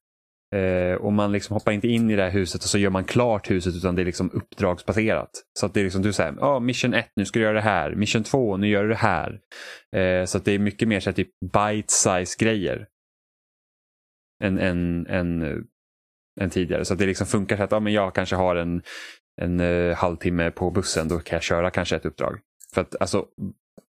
[0.55, 3.03] Eh, och man liksom hoppar inte in i det här huset och så gör man
[3.03, 5.29] klart huset utan det är liksom uppdragsbaserat.
[5.59, 7.61] Så att det är liksom du säger, ja mission 1 nu ska du göra det
[7.61, 9.39] här, mission 2 nu gör du det här.
[9.95, 12.87] Eh, så att det är mycket mer så här, typ bite size grejer.
[14.43, 15.57] Än, än, än, eh,
[16.39, 16.85] än tidigare.
[16.85, 18.81] Så att det liksom funkar så att ja, men jag kanske har en,
[19.41, 22.39] en uh, halvtimme på bussen, då kan jag köra kanske ett uppdrag.
[22.73, 23.25] För att alltså,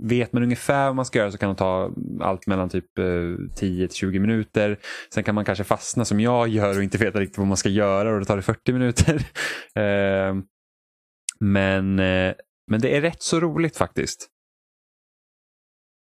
[0.04, 3.06] vet man ungefär vad man ska göra så kan det ta allt mellan typ eh,
[3.06, 4.80] uh, 10-20 minuter.
[5.14, 7.70] Sen kan man kanske fastna som jag gör och inte veta riktigt vad man ska
[7.70, 9.16] göra och då tar det 40 minuter.
[9.16, 10.42] uh,
[11.40, 11.96] men,
[12.68, 14.28] men det är rätt så roligt faktiskt.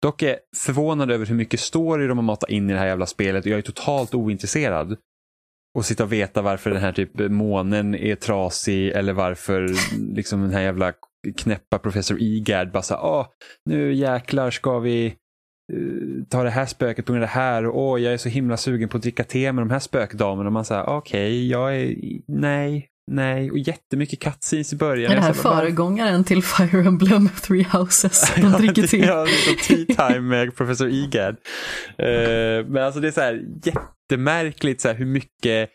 [0.03, 2.87] Dock är jag förvånad över hur mycket story de har matat in i det här
[2.87, 4.97] jävla spelet och jag är totalt ointresserad.
[5.75, 9.69] Och sitta och veta varför den här typ månen är trasig eller varför
[10.15, 10.93] liksom den här jävla
[11.37, 13.27] knäppa professor Igard bara så här,
[13.65, 17.79] nu jäklar ska vi eh, ta det här spöket på grund av det här och
[17.79, 20.49] åh, jag är så himla sugen på att dricka te med de här spökdamerna.
[20.49, 21.97] Och man säger okej, jag är,
[22.27, 25.13] nej, nej och jättemycket cutscenes i början.
[25.13, 28.35] Är det här föregångaren till Fire Emblem Three Houses?
[28.37, 28.99] De dricker det- te.
[28.99, 29.27] Ja,
[29.69, 31.37] tea time med professor Egad.
[31.99, 35.71] Eh, men alltså det är så här jättemärkligt så här hur mycket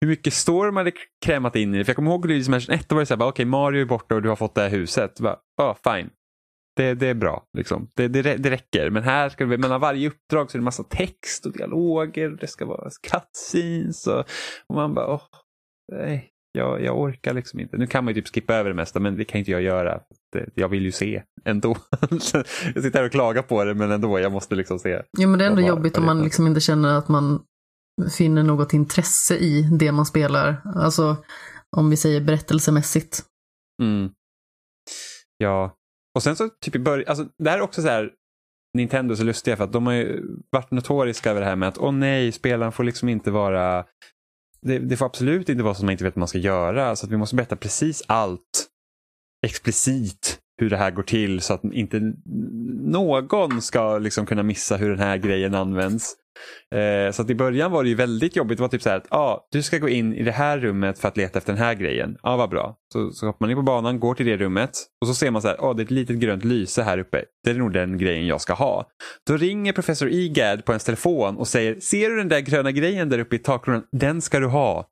[0.00, 0.92] hur mycket story de hade
[1.24, 1.84] krämat in i det.
[1.84, 3.84] För jag kommer ihåg Luigi's Mansion 1, då var det så här, okej Mario är
[3.84, 5.12] borta och du har fått det här huset.
[5.18, 6.10] Ja, oh, fine.
[6.76, 7.88] Det, det är bra, liksom.
[7.96, 8.90] det, det, det räcker.
[8.90, 12.32] Men här ska det, mellan varje uppdrag så är det massa text och dialoger.
[12.32, 14.18] Och det ska vara cutscenes och,
[14.68, 15.22] och man bara, åh,
[15.92, 17.76] nej, jag, jag orkar liksom inte.
[17.76, 20.00] Nu kan man ju typ skippa över det mesta, men det kan inte jag göra.
[20.32, 21.76] Det, jag vill ju se ändå.
[22.74, 25.02] jag sitter här och klagar på det, men ändå, jag måste liksom se.
[25.18, 27.42] Jo, men det är ändå jobbigt om man liksom inte känner att man
[28.18, 30.62] finner något intresse i det man spelar.
[30.74, 31.16] Alltså,
[31.76, 33.22] om vi säger berättelsemässigt.
[33.82, 34.10] Mm.
[35.36, 35.74] Ja,
[36.14, 38.10] och sen så typ i början, alltså det här är också så här
[38.74, 41.68] Nintendo är så lustiga för att de har ju varit notoriska över det här med
[41.68, 43.84] att åh nej, spelaren får liksom inte vara
[44.60, 46.96] det, det får absolut inte vara så att man inte vet vad man ska göra.
[46.96, 48.68] Så att vi måste berätta precis allt
[49.46, 52.12] explicit hur det här går till så att inte
[52.82, 56.16] någon ska liksom kunna missa hur den här grejen används.
[56.74, 58.58] Eh, så att i början var det ju väldigt jobbigt.
[58.58, 60.98] Det var typ så här att ah, du ska gå in i det här rummet
[60.98, 62.16] för att leta efter den här grejen.
[62.22, 62.76] Ja, ah, vad bra.
[62.92, 64.70] Så, så hoppar man in på banan, går till det rummet
[65.00, 67.24] och så ser man så här, ah, det är ett litet grönt lyse här uppe.
[67.44, 68.88] Det är nog den grejen jag ska ha.
[69.26, 73.08] Då ringer professor Igad på ens telefon och säger, ser du den där gröna grejen
[73.08, 73.82] där uppe i takkronan?
[73.92, 74.88] Den ska du ha.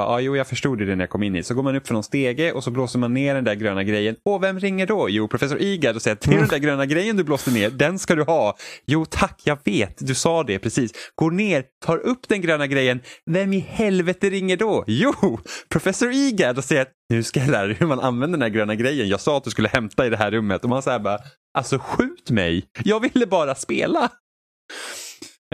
[0.00, 1.46] Bara, ah, jo, jag förstod det när jag kom in hit.
[1.46, 3.84] Så går man upp för någon stege och så blåser man ner den där gröna
[3.84, 4.16] grejen.
[4.24, 5.08] Och vem ringer då?
[5.08, 7.70] Jo, professor Igard och säger att det är den där gröna grejen du blåste ner,
[7.70, 8.56] den ska du ha.
[8.86, 10.92] Jo tack, jag vet, du sa det precis.
[11.14, 13.00] Går ner, tar upp den gröna grejen.
[13.30, 14.84] Vem i helvete ringer då?
[14.86, 15.38] Jo,
[15.68, 18.56] professor Igard och säger att nu ska jag lära dig hur man använder den här
[18.58, 19.08] gröna grejen.
[19.08, 20.64] Jag sa att du skulle hämta i det här rummet.
[20.64, 21.18] Och man säger bara,
[21.58, 22.64] alltså skjut mig.
[22.84, 24.10] Jag ville bara spela.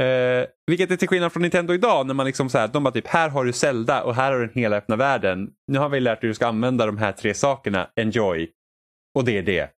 [0.00, 2.94] Eh, vilket är till skillnad från Nintendo idag när man liksom så här, de bara
[2.94, 5.50] typ här har du Zelda och här har du den hela öppna världen.
[5.66, 8.50] Nu har vi lärt dig hur du ska använda de här tre sakerna, enjoy.
[9.14, 9.70] Och det är det.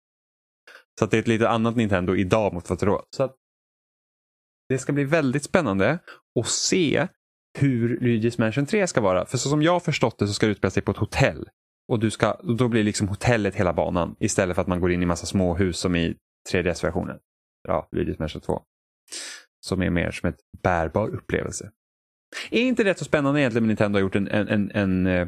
[0.99, 3.05] Så att det är ett lite annat Nintendo idag mot vad det var.
[3.15, 3.35] Så att
[4.69, 5.99] det ska bli väldigt spännande
[6.39, 7.07] att se
[7.59, 9.25] hur Luigi's Mansion 3 ska vara.
[9.25, 11.49] För så som jag har förstått det så ska det utspela sig på ett hotell.
[11.87, 15.03] Och du ska, då blir liksom hotellet hela banan istället för att man går in
[15.03, 16.15] i massa små hus som i
[16.53, 17.19] 3DS-versionen.
[17.67, 18.61] Ja, Luigi's Mansion 2.
[19.67, 21.71] Som är mer som ett bärbar upplevelse.
[22.51, 25.27] Är inte det så spännande egentligen med Nintendo har gjort en, en, en, en uh,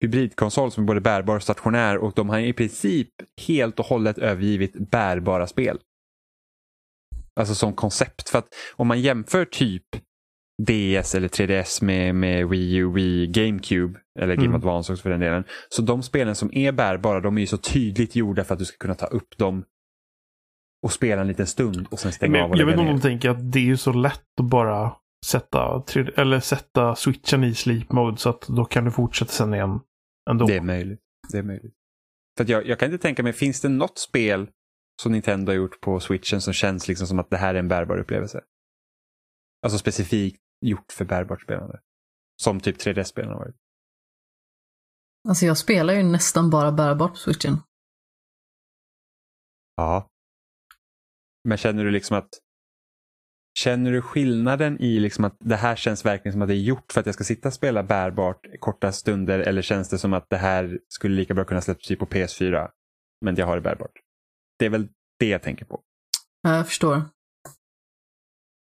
[0.00, 3.08] hybridkonsol som är både bärbar och stationär och de har i princip
[3.46, 5.78] helt och hållet övergivit bärbara spel.
[7.40, 8.28] Alltså som koncept.
[8.28, 9.86] För att om man jämför typ
[10.62, 14.54] DS eller 3DS med, med Wii U, Wii, GameCube eller Game mm.
[14.54, 15.44] Advance också för den delen.
[15.68, 18.64] Så de spelen som är bärbara de är ju så tydligt gjorda för att du
[18.64, 19.64] ska kunna ta upp dem
[20.84, 22.96] och spela en liten stund och sen stänga Men, av och Jag vet inte om
[22.96, 25.84] de tänker att det är så lätt att bara sätta,
[26.16, 29.80] eller sätta switchen i sleep mode så att då kan du fortsätta sen igen
[30.30, 30.46] ändå.
[30.46, 31.00] Det är möjligt.
[31.32, 31.74] Det är möjligt.
[32.36, 34.50] För jag, jag kan inte tänka mig, finns det något spel
[35.02, 37.68] som Nintendo har gjort på switchen som känns liksom som att det här är en
[37.68, 38.40] bärbar upplevelse?
[39.62, 41.80] Alltså specifikt gjort för bärbart spelande.
[42.42, 43.56] Som typ 3D-spelen har varit.
[45.28, 47.56] Alltså jag spelar ju nästan bara bärbart på switchen.
[49.76, 50.08] Ja.
[51.44, 52.28] Men känner du liksom att
[53.58, 56.92] Känner du skillnaden i liksom att det här känns verkligen som att det är gjort
[56.92, 60.30] för att jag ska sitta och spela bärbart korta stunder eller känns det som att
[60.30, 62.68] det här skulle lika bra kunna släppas på PS4
[63.20, 63.92] men jag har det bärbart?
[64.58, 64.88] Det är väl
[65.18, 65.80] det jag tänker på.
[66.42, 67.02] Ja, jag förstår.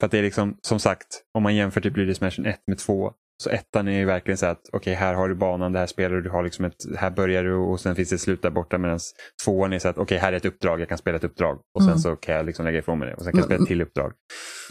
[0.01, 2.79] För att det är liksom, som sagt, om man jämför typ Luigi's Mansion 1 med
[2.79, 5.78] 2 så ettan är ju verkligen så att okej, okay, här har du banan, det
[5.78, 8.20] här spelar du, du har liksom ett, här börjar du och sen finns det ett
[8.20, 8.99] slut där borta medan
[9.45, 11.61] tvåan är så att okej, okay, här är ett uppdrag, jag kan spela ett uppdrag
[11.74, 11.99] och sen mm.
[11.99, 13.82] så kan jag liksom lägga ifrån mig det och sen kan jag spela ett till
[13.82, 14.12] uppdrag.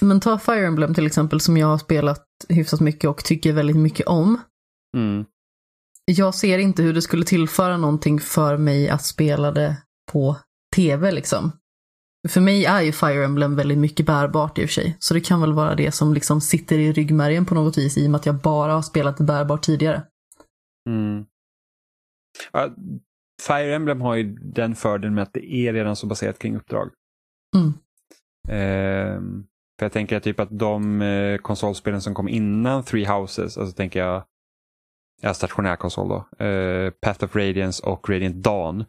[0.02, 3.78] Men ta Fire Emblem till exempel som jag har spelat hyfsat mycket och tycker väldigt
[3.78, 4.42] mycket om.
[4.98, 5.26] Mm.
[6.06, 9.78] Jag ser inte hur det skulle tillföra någonting för mig att spela det
[10.12, 10.38] på
[10.76, 11.52] tv liksom.
[12.28, 14.98] För mig är ju Fire Emblem väldigt mycket bärbart i och för sig.
[15.00, 18.08] Så det kan väl vara det som liksom sitter i ryggmärgen på något vis i
[18.08, 20.04] och med att jag bara har spelat det bärbart tidigare.
[20.90, 21.26] Mm.
[23.48, 26.92] Fire Emblem har ju den fördelen med att det är redan så baserat kring uppdrag.
[27.56, 27.74] Mm.
[28.48, 29.22] Eh,
[29.80, 34.00] för jag tänker typ att de eh, konsolspelen som kom innan Three Houses, alltså tänker
[34.00, 34.24] jag
[35.22, 38.86] ja, stationär konsol då, eh, Path of Radiance och Radiant Dawn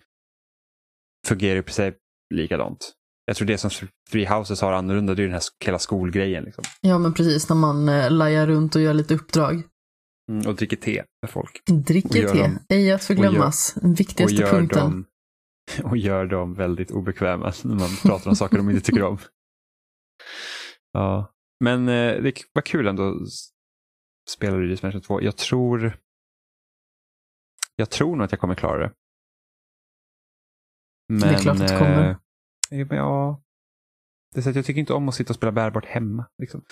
[1.27, 1.97] fungerar i princip
[2.35, 2.93] likadant.
[3.29, 3.71] Jag tror det som
[4.11, 6.45] Three Houses har annorlunda, det är den här hela skolgrejen.
[6.45, 6.65] Liksom.
[6.81, 9.63] Ja, men precis, när man eh, lajar runt och gör lite uppdrag.
[10.33, 11.63] Mm, och dricker te med folk.
[11.67, 13.75] Dricker te, dem, ej att förglömmas.
[13.75, 14.91] Den viktigaste och punkten.
[14.91, 15.05] Dem,
[15.91, 19.19] och gör dem väldigt obekväma när man pratar om saker de inte tycker om.
[20.93, 21.33] Ja,
[21.65, 23.29] men eh, det var kul ändå att
[24.31, 25.23] spela Luigi's Mansion 2.
[25.23, 25.99] Jag tror
[27.77, 28.93] jag tror nog att jag kommer klara det.
[31.09, 32.17] Men, det är klart att du kommer.
[32.71, 33.43] Ja,
[34.35, 36.27] det är så att jag tycker inte om att sitta och spela bärbart hemma.
[36.39, 36.63] Liksom.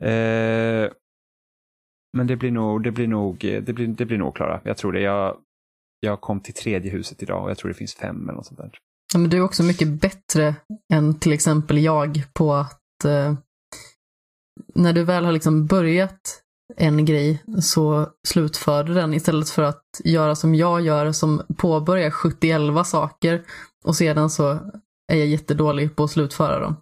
[0.00, 0.90] Eh,
[2.16, 4.60] men det blir nog, det blir nog, det blir, det blir nog Klara.
[4.64, 5.00] Jag tror det.
[5.00, 5.36] Jag,
[6.00, 8.60] jag kom till tredje huset idag och jag tror det finns fem eller något sånt
[8.60, 8.70] där.
[9.12, 10.54] Ja, men du är också mycket bättre
[10.92, 13.34] än till exempel jag på att eh,
[14.74, 16.42] när du väl har liksom börjat
[16.76, 22.10] en grej så slutför du den istället för att göra som jag gör som påbörjar
[22.10, 23.44] 71 saker
[23.84, 24.58] och sedan så
[25.12, 26.76] är jag jättedålig på att slutföra dem.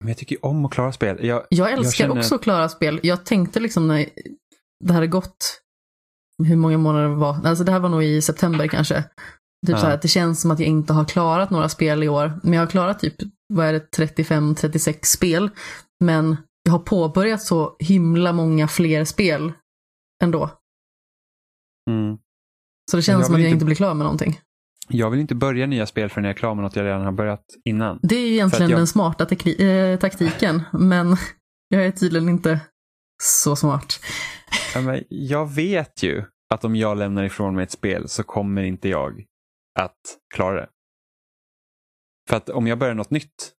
[0.00, 1.24] Men jag tycker om att klara spel.
[1.26, 2.20] Jag, jag älskar jag känner...
[2.20, 3.00] också att klara spel.
[3.02, 4.08] Jag tänkte liksom när
[4.84, 5.62] det hade gått,
[6.44, 9.04] hur många månader det var, alltså det här var nog i september kanske.
[9.66, 9.78] Typ ja.
[9.78, 12.40] så här, det känns som att jag inte har klarat några spel i år.
[12.42, 13.14] Men jag har klarat typ,
[13.54, 15.50] vad är det, 35-36 spel.
[16.04, 19.52] Men jag har påbörjat så himla många fler spel
[20.22, 20.50] ändå.
[21.90, 22.18] Mm.
[22.90, 24.40] Så det känns som att jag inte blir klar med någonting.
[24.88, 27.12] Jag vill inte börja nya spel förrän jag är klar med något jag redan har
[27.12, 28.00] börjat innan.
[28.02, 28.80] Det är egentligen jag...
[28.80, 31.16] den smarta äh, taktiken, men
[31.68, 32.60] jag är tydligen inte
[33.22, 34.00] så smart.
[34.74, 36.24] Ja, jag vet ju
[36.54, 39.24] att om jag lämnar ifrån mig ett spel så kommer inte jag
[39.80, 40.00] att
[40.34, 40.68] klara det.
[42.28, 43.52] För att om jag börjar något nytt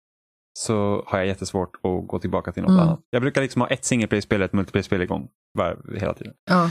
[0.60, 2.82] så har jag jättesvårt att gå tillbaka till något mm.
[2.82, 3.00] annat.
[3.10, 6.34] Jag brukar liksom ha ett singleplay-spel och ett multiplayer-spel igång var, hela tiden.
[6.50, 6.70] Ja.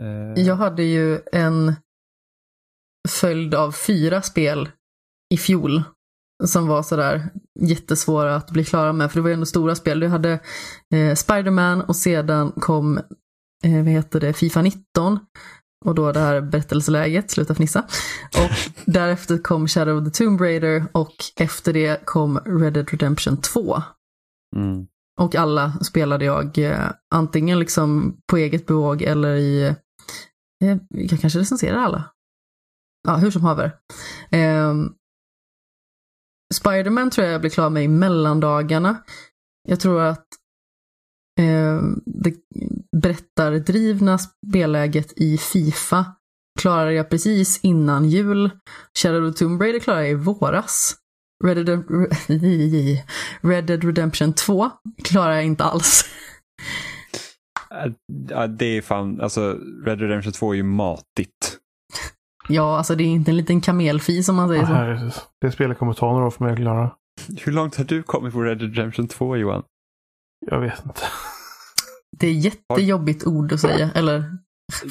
[0.00, 0.44] Uh...
[0.44, 1.74] Jag hade ju en
[3.08, 4.68] följd av fyra spel
[5.34, 5.82] i fjol
[6.44, 7.30] som var sådär
[7.60, 10.00] jättesvåra att bli klara med, för det var ju ändå stora spel.
[10.00, 10.40] Du hade
[10.94, 12.98] eh, Spiderman och sedan kom,
[13.64, 15.18] eh, vad heter det, Fifa 19
[15.84, 17.82] och då det här berättelseläget, sluta fnissa.
[18.34, 18.50] Och
[18.92, 23.82] därefter kom Shadow of the Tomb Raider och efter det kom Red Dead Redemption 2.
[24.56, 24.86] Mm.
[25.20, 29.74] Och alla spelade jag eh, antingen liksom på eget bevåg eller i...
[30.64, 32.04] Eh, jag kanske recenserar alla.
[33.02, 33.72] Ja, hur som haver.
[34.30, 34.74] Eh,
[36.54, 39.02] Spiderman tror jag jag blir klar med i mellandagarna.
[39.68, 40.26] Jag tror att
[41.40, 42.34] eh, det
[43.02, 46.14] berättardrivna spelläget i Fifa
[46.60, 48.50] klarade jag precis innan jul.
[48.98, 50.96] Shadow of the Tomb Raider klarade jag i våras.
[51.44, 51.84] Red Dead,
[53.40, 54.70] Red Dead Redemption 2
[55.04, 56.04] klarar jag inte alls.
[57.70, 57.92] Äh,
[58.28, 59.52] ja, det är fan, alltså
[59.84, 61.57] Red Dead Redemption 2 är ju matigt.
[62.48, 64.72] Ja, alltså det är inte en liten kamelfi som man säger så.
[64.72, 65.12] Herregud.
[65.40, 66.90] Det spelet kommer ta några år för mig att klara.
[67.44, 69.62] Hur långt har du kommit på Red Dead Redemption 2 Johan?
[70.50, 71.00] Jag vet inte.
[72.16, 74.38] Det är jättejobbigt ord att säga, eller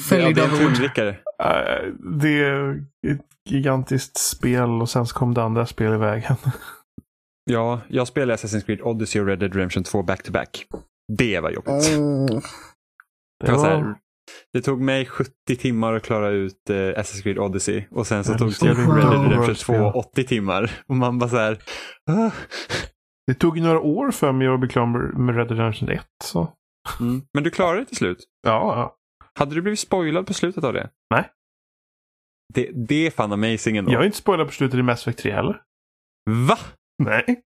[0.08, 0.98] följd det är av ord.
[1.38, 6.36] Eh, Det är ett gigantiskt spel och sen så kom det andra spel i vägen.
[7.50, 10.66] Ja, jag spelade Assassin's Creed Odyssey och Red Dead Redemption 2 back to back.
[11.12, 11.88] Det var jobbigt.
[11.88, 12.26] Mm.
[12.26, 12.40] Det
[13.46, 13.94] Det, var så var, här,
[14.52, 18.38] det tog mig 70 timmar att klara ut eh, Assassin's Creed Odyssey och sen så
[18.38, 19.22] tog det Red Dead.
[19.22, 19.80] Redemption 2 Spel.
[19.94, 20.70] 80 timmar.
[20.86, 21.58] Och man bara så här,
[22.10, 22.30] ah.
[23.26, 26.06] det tog några år för mig att bli klar med- Red Dead Redemption 1.
[26.24, 26.52] Så.
[27.00, 27.22] mm.
[27.34, 28.24] Men du klarade det till slut.
[28.42, 28.94] Ja, ja.
[29.38, 30.90] Hade du blivit spoilad på slutet av det?
[31.14, 31.30] Nej.
[32.54, 33.92] Det, det är fan amazing ändå.
[33.92, 35.62] Jag är inte spoilad på slutet i Mass Effect 3 heller.
[36.48, 36.58] Va?
[37.02, 37.42] Nej.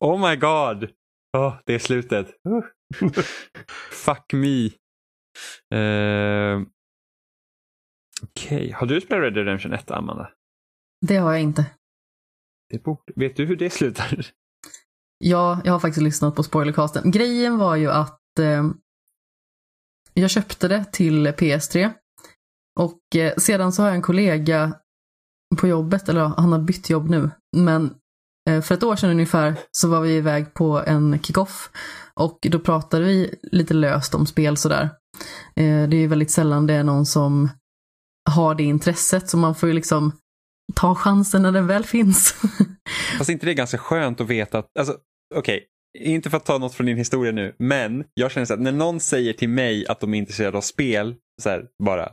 [0.00, 0.88] Oh my god.
[1.36, 2.26] Åh, det är slutet.
[3.90, 4.70] Fuck me.
[5.74, 6.66] Uh,
[8.22, 10.28] Okej, har du spelat Red Dead Redemption 1, Amanda?
[11.06, 11.66] Det har jag inte.
[12.70, 13.12] Det borde...
[13.16, 14.26] Vet du hur det slutar?
[15.18, 17.10] Ja, jag har faktiskt lyssnat på spoilercasten.
[17.10, 18.70] Grejen var ju att eh,
[20.14, 21.92] jag köpte det till PS3
[22.80, 24.74] och eh, sedan så har jag en kollega
[25.56, 27.94] på jobbet, eller ja, han har bytt jobb nu, men
[28.48, 31.70] eh, för ett år sedan ungefär så var vi iväg på en kick-off
[32.14, 34.90] och då pratade vi lite löst om spel sådär.
[35.56, 37.48] Eh, det är ju väldigt sällan det är någon som
[38.30, 40.12] har det intresset så man får ju liksom
[40.74, 42.34] ta chansen när den väl finns.
[43.18, 44.96] Fast inte det är ganska skönt att veta att, alltså
[45.34, 45.66] okej,
[45.98, 48.72] inte för att ta något från din historia nu, men jag känner så att när
[48.72, 52.12] någon säger till mig att de är intresserade av spel, så här, bara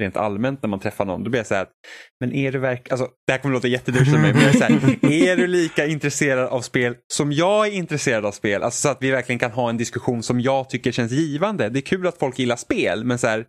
[0.00, 1.72] rent allmänt när man träffar någon, då blir jag så här att,
[2.20, 4.58] men är du verkligen, alltså det här kommer låta jätteduscht av mig, men jag är
[4.58, 8.62] så här, är du lika intresserad av spel som jag är intresserad av spel?
[8.62, 11.68] Alltså så att vi verkligen kan ha en diskussion som jag tycker känns givande.
[11.68, 13.46] Det är kul att folk gillar spel, men så här,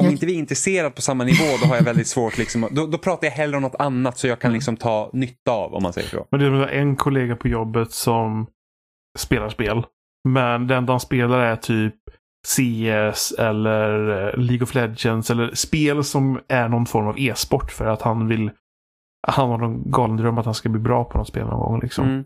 [0.00, 2.86] om inte vi är intresserade på samma nivå då har jag väldigt svårt, liksom, då,
[2.86, 5.82] då pratar jag hellre om något annat så jag kan liksom ta nytta av om
[5.82, 6.26] man säger så.
[6.30, 8.46] Men det är en kollega på jobbet som
[9.18, 9.82] spelar spel.
[10.28, 11.94] Men det enda han spelar är typ
[12.46, 17.86] CS eller eh, League of Legends eller spel som är någon form av e-sport för
[17.86, 18.50] att han vill
[19.26, 21.80] han har någon galen dröm att han ska bli bra på något spel någon gång.
[21.80, 22.08] Liksom.
[22.08, 22.24] Mm.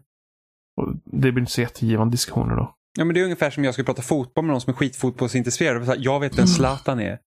[0.77, 2.75] Och det blir inte så jättegivande diskussioner då.
[2.99, 5.95] Ja, men det är ungefär som jag skulle prata fotboll med någon som är skitfotbollsintresserad.
[5.99, 7.19] Jag vet vem Zlatan är.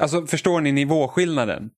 [0.00, 1.70] Alltså förstår ni nivåskillnaden?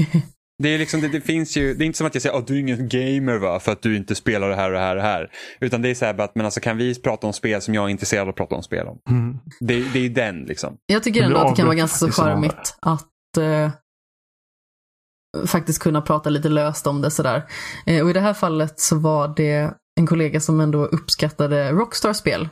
[0.62, 2.46] Det är liksom, det, det finns ju, det är inte som att jag säger att
[2.46, 4.96] du är ingen gamer va, för att du inte spelar det här och det här
[4.96, 5.30] och det här.
[5.60, 7.84] Utan det är så här att, men alltså kan vi prata om spel som jag
[7.84, 8.98] är intresserad av att prata om spel om?
[9.10, 9.38] Mm.
[9.60, 10.76] Det, det är ju den liksom.
[10.86, 13.70] Jag tycker ändå att det kan vara ganska så charmigt att eh,
[15.46, 17.42] faktiskt kunna prata lite löst om det sådär.
[17.86, 22.48] Eh, och i det här fallet så var det en kollega som ändå uppskattade Rockstar-spel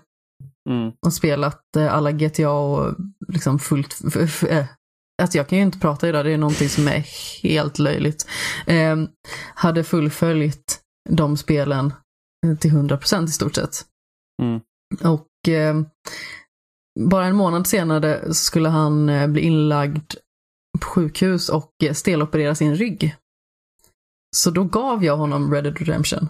[0.71, 0.93] Mm.
[1.07, 2.95] och spelat eh, alla GTA och
[3.29, 3.99] liksom fullt...
[5.21, 7.07] Alltså jag kan ju inte prata idag, det är någonting som är
[7.43, 8.27] helt löjligt.
[8.67, 8.97] Eh,
[9.55, 11.93] hade fullföljt de spelen
[12.47, 13.85] eh, till 100% i stort sett.
[14.43, 14.61] Mm.
[15.15, 15.83] Och eh,
[17.01, 20.15] bara en månad senare skulle han eh, bli inlagd
[20.81, 23.17] på sjukhus och eh, steloperera sin rygg.
[24.37, 26.29] Så då gav jag honom Red Dead Redemption.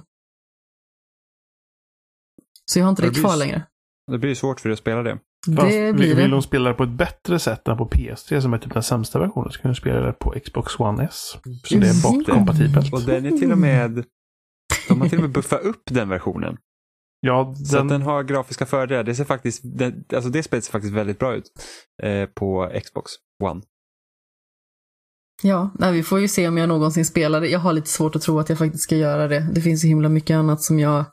[2.71, 3.67] Så jag har inte det det kvar längre.
[4.13, 5.19] Det blir svårt för dig att spela det.
[5.47, 8.41] Fast Det vill, blir vill de spela det på ett bättre sätt än på PS3
[8.41, 11.37] som är typ den sämsta versionen så kan du spela det på Xbox One S.
[11.65, 12.93] Så det är bakkompatibelt.
[12.93, 14.05] Och den är till och med,
[14.89, 16.57] de har till och med buffat upp den versionen.
[17.21, 19.05] Ja, Så den, att den har grafiska fördelar.
[19.05, 21.51] Det ser faktiskt, det, alltså det spelet ser faktiskt väldigt bra ut
[22.03, 23.13] eh, på Xbox
[23.43, 23.63] One.
[25.43, 27.49] Ja, nej, vi får ju se om jag någonsin spelar det.
[27.49, 29.47] Jag har lite svårt att tro att jag faktiskt ska göra det.
[29.53, 31.05] Det finns så himla mycket annat som jag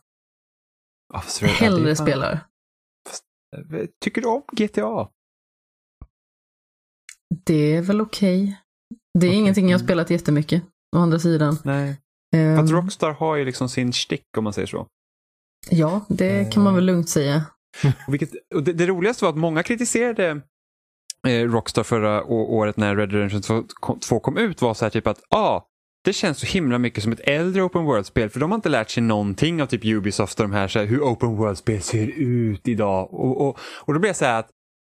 [1.59, 2.39] hellre spelar.
[4.03, 5.09] Tycker du om GTA?
[7.45, 8.59] Det är väl okej.
[9.19, 9.39] Det är Okej.
[9.39, 9.87] ingenting jag Mm.
[9.87, 10.63] spelat jättemycket,
[10.95, 11.57] å andra sidan.
[11.63, 11.89] Nej.
[12.35, 14.87] Ehm, För att Rockstar har ju liksom sin stick om man säger så.
[15.69, 17.45] Ja, det kan man väl lugnt säga.
[18.07, 20.41] Och vilket, och det, det roligaste var att många kritiserade
[21.27, 24.89] eh, Rockstar förra året när Red Redemption 2 kom- 2 kom ut var så här
[24.89, 25.61] typ att ah,
[26.05, 28.89] det känns så himla mycket som ett äldre open world-spel för de har inte lärt
[28.89, 32.67] sig någonting av typ Ubisoft och de här, så här hur open world-spel ser ut
[32.67, 33.13] idag.
[33.13, 34.49] Och, och, och då blir jag så här att,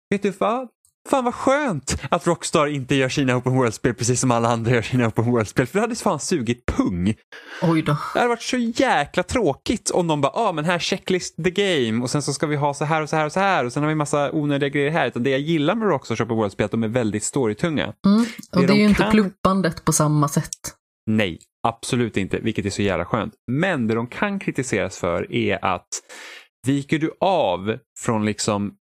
[0.09, 0.67] vet du vad?
[1.09, 4.81] Fan vad skönt att Rockstar inte gör sina open world-spel precis som alla andra gör
[4.81, 5.67] sina open world-spel.
[5.67, 7.13] För det hade fan sugit pung.
[7.61, 7.91] Oj då.
[8.13, 11.51] Det hade varit så jäkla tråkigt om de bara, ja ah, men här checklist the
[11.51, 13.65] game och sen så ska vi ha så här och så här och så här
[13.65, 15.07] och sen har vi massa onödiga grejer här.
[15.07, 17.83] Utan det jag gillar med Rockstars open world-spel är att de är väldigt storytunga.
[18.05, 18.19] Mm.
[18.51, 20.49] Och Det det, de är ju inte kan- pluppandet på samma sätt.
[21.05, 23.33] Nej, absolut inte, vilket är så jävla skönt.
[23.51, 25.87] Men det de kan kritiseras för är att
[26.67, 28.77] viker du av från liksom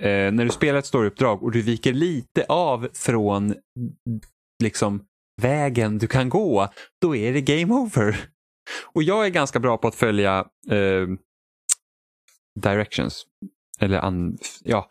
[0.00, 3.54] eh, när du spelar ett storyuppdrag och du viker lite av från
[4.62, 5.04] liksom
[5.42, 6.68] vägen du kan gå,
[7.00, 8.16] då är det game over.
[8.92, 10.38] Och jag är ganska bra på att följa
[10.70, 11.08] eh,
[12.60, 13.26] directions.
[13.80, 14.88] Eller an, ja,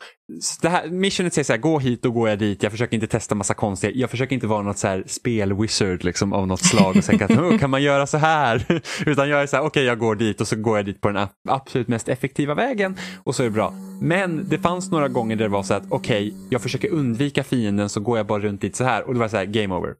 [0.61, 2.63] det här, missionet säger så här, gå hit och går jag dit.
[2.63, 6.33] Jag försöker inte testa massa konstiga, jag försöker inte vara något så här spelwizard liksom,
[6.33, 8.81] av något slag och tänka att kan man göra så här?
[9.05, 11.09] Utan jag är så här, okej jag går dit och så går jag dit på
[11.09, 13.73] den absolut mest effektiva vägen och så är det bra.
[14.01, 17.89] Men det fanns några gånger där det var så att okej, jag försöker undvika fienden
[17.89, 19.93] så går jag bara runt dit så här och det var så här, game over.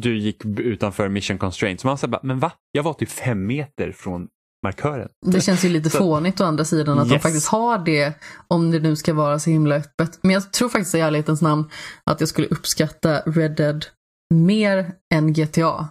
[0.00, 1.80] Du gick utanför mission constraint.
[1.80, 2.52] Så man sa bara, men va?
[2.72, 4.28] Jag var typ fem meter från
[4.64, 5.08] markören.
[5.26, 7.22] Det känns ju lite Så- fånigt å andra sidan att de Yes.
[7.22, 8.12] faktiskt har det
[8.48, 10.18] om det nu ska vara så himla öppet.
[10.22, 11.70] Men jag tror faktiskt i ärlighetens namn
[12.10, 13.86] att jag skulle uppskatta Red Dead
[14.34, 15.88] mer än GTA.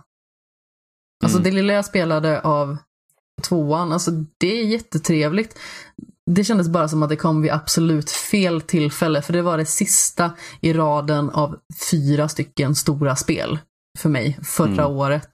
[1.24, 1.44] Alltså Mm.
[1.44, 2.78] det lilla jag spelade av
[3.44, 5.60] tvåan, alltså det är jättetrevligt.
[6.32, 9.66] Det kändes bara som att det kom vid absolut fel tillfälle för det var det
[9.66, 11.58] sista i raden av
[11.92, 13.60] fyra stycken stora spel
[14.00, 14.92] för mig förra Mm.
[14.98, 15.32] året.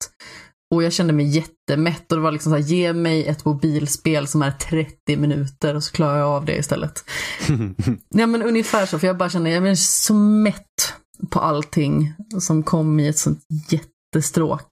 [0.76, 4.28] Och jag kände mig jättemätt och det var liksom så här, ge mig ett mobilspel
[4.28, 7.04] som är 30 minuter och så klarar jag av det istället.
[8.10, 10.94] Ja men ungefär så, för jag bara känner, jag är så mätt
[11.30, 13.40] på allting som kom i ett sånt
[13.70, 14.70] jättestråk.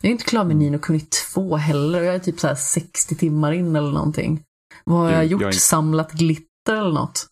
[0.00, 1.00] Jag är inte klar med Nino Kuni
[1.34, 4.42] 2 heller och jag är typ så här 60 timmar in eller någonting.
[4.84, 5.42] Vad har jag jag gjort?
[5.42, 7.26] är inte- Samlat glitter eller något?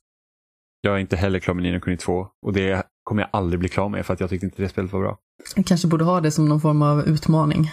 [0.80, 3.68] jag är inte heller klar med Nino Kuni 2 och det kommer jag aldrig bli
[3.68, 5.18] klar med för att jag tyckte inte det spelet var bra.
[5.56, 7.70] Jag kanske borde ha det som någon form av utmaning.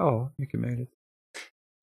[0.00, 0.90] Ja, mycket möjligt.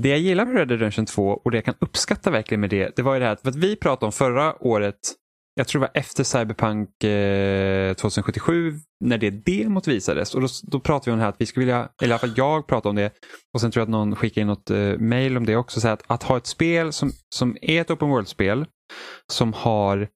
[0.04, 2.70] Det jag gillar med Red Dead Redemption 2 och det jag kan uppskatta verkligen med
[2.70, 5.00] det, det var ju det här att, vi pratade om förra året,
[5.56, 10.36] jag tror det var efter Cyberpunk eh, 2077, när det demot visades.
[10.36, 12.20] Och då, då pratade vi om det här att vi skulle vilja, eller i alla
[12.20, 13.12] fall jag pratade om det,
[13.54, 15.88] och sen tror jag att någon skickade in något eh, mail om det också, så
[15.88, 18.66] att, att ha ett spel som, som är ett open world-spel,
[19.32, 20.08] som har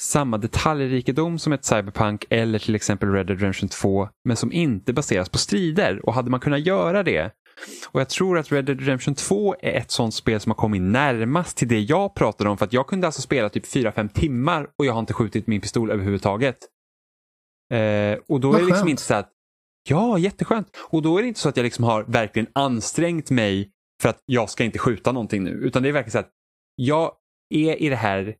[0.00, 4.92] samma detaljrikedom som ett Cyberpunk eller till exempel Red Dead Redemption 2 men som inte
[4.92, 6.06] baseras på strider.
[6.06, 7.30] Och hade man kunnat göra det
[7.90, 10.82] och jag tror att Red Dead Redemption 2 är ett sånt spel som har kommit
[10.82, 14.66] närmast till det jag pratade om för att jag kunde alltså spela typ 4-5 timmar
[14.78, 16.56] och jag har inte skjutit min pistol överhuvudtaget.
[17.74, 18.90] Eh, och då Vad är det liksom skönt.
[18.90, 19.32] inte så att
[19.88, 20.68] Ja, jätteskönt.
[20.90, 23.70] Och då är det inte så att jag liksom har verkligen ansträngt mig
[24.02, 25.50] för att jag ska inte skjuta någonting nu.
[25.50, 26.30] Utan det är verkligen så att
[26.76, 27.12] jag
[27.54, 28.34] är i det här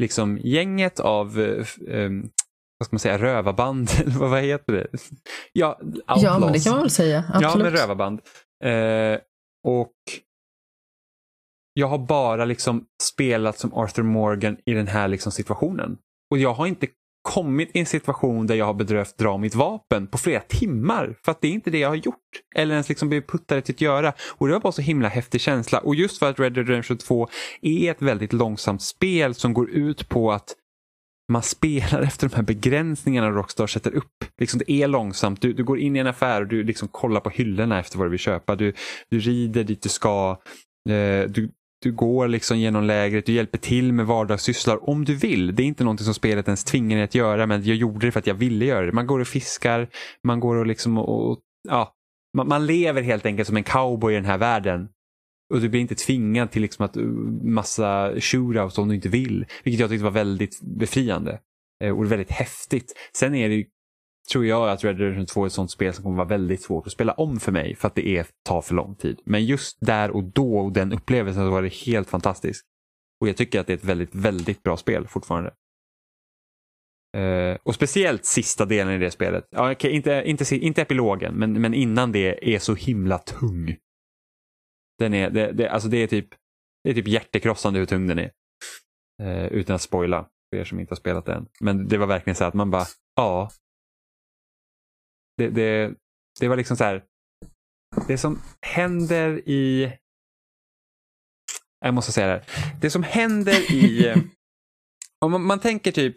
[0.00, 2.30] liksom gänget av eh, ehm,
[2.78, 4.86] vad ska man säga, rövarband, eller vad vad heter det?
[5.52, 6.22] Ja, outlaws.
[6.22, 7.24] Ja, men det kan man väl säga.
[7.28, 7.72] Ja, Absolut.
[7.72, 8.20] med rövarband.
[8.64, 9.20] Eh,
[9.66, 9.94] och
[11.74, 15.98] jag har bara liksom spelat som Arthur Morgan i den här liksom situationen.
[16.30, 16.86] Och jag har inte
[17.22, 21.16] kommit i en situation där jag har bedrövt dra mitt vapen på flera timmar.
[21.24, 22.16] För att det är inte det jag har gjort.
[22.54, 24.12] Eller ens liksom blivit puttade till att göra.
[24.30, 25.78] Och det var bara så himla häftig känsla.
[25.78, 27.28] Och just för att Red Dead Redemption 2
[27.62, 30.54] är ett väldigt långsamt spel som går ut på att
[31.30, 34.24] man spelar efter de här begränsningarna Rockstar sätter upp.
[34.38, 35.42] Liksom det är långsamt.
[35.42, 38.06] Du, du går in i en affär och du liksom kollar på hyllorna efter vad
[38.06, 38.56] du vill köpa.
[38.56, 38.72] Du,
[39.10, 40.30] du rider dit du ska.
[40.88, 41.50] Eh, du,
[41.82, 43.26] du går liksom genom lägret.
[43.26, 45.54] Du hjälper till med vardagssysslor om du vill.
[45.54, 48.12] Det är inte någonting som spelet ens tvingar dig att göra men jag gjorde det
[48.12, 48.92] för att jag ville göra det.
[48.92, 49.88] Man går och fiskar.
[50.24, 51.94] Man går och liksom och, och ja,
[52.36, 54.88] man, man lever helt enkelt som en cowboy i den här världen.
[55.54, 57.04] Och du blir inte tvingad till liksom att uh,
[57.42, 59.46] massa shootouts om du inte vill.
[59.64, 61.40] Vilket jag tyckte var väldigt befriande.
[61.84, 62.94] Eh, och väldigt häftigt.
[63.16, 63.64] Sen är det ju,
[64.32, 66.62] tror jag att Red Dead Redemption 2 är ett sånt spel som kommer vara väldigt
[66.62, 67.76] svårt att spela om för mig.
[67.76, 69.20] För att det är, tar för lång tid.
[69.24, 72.66] Men just där och då och den upplevelsen så var det helt fantastiskt.
[73.20, 75.54] Och jag tycker att det är ett väldigt, väldigt bra spel fortfarande.
[77.16, 79.48] Uh, och speciellt sista delen i det spelet.
[79.50, 83.76] Ja, okay, inte, inte, inte epilogen, men, men innan det är så himla tung.
[84.98, 86.28] Den är, det, det, alltså det är typ,
[86.84, 88.30] det är typ hjärtekrossande hur tung den är.
[89.22, 91.46] Uh, utan att spoila för er som inte har spelat den.
[91.60, 92.84] Men det var verkligen så att man bara,
[93.16, 93.50] ja.
[95.40, 95.94] Det, det,
[96.40, 97.04] det var liksom så här.
[98.08, 99.92] Det som händer i...
[101.80, 102.44] Jag måste säga det här.
[102.80, 104.14] Det som händer i...
[105.20, 106.16] om man, man tänker typ...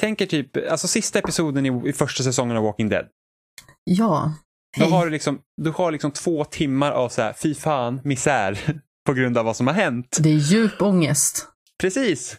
[0.00, 3.08] Tänker typ, alltså sista episoden i, i första säsongen av Walking Dead.
[3.84, 4.34] Ja.
[4.78, 8.80] Då har du, liksom, du har liksom två timmar av så här, fy fan, misär
[9.06, 10.18] på grund av vad som har hänt.
[10.20, 11.48] Det är djup ångest.
[11.80, 12.36] Precis.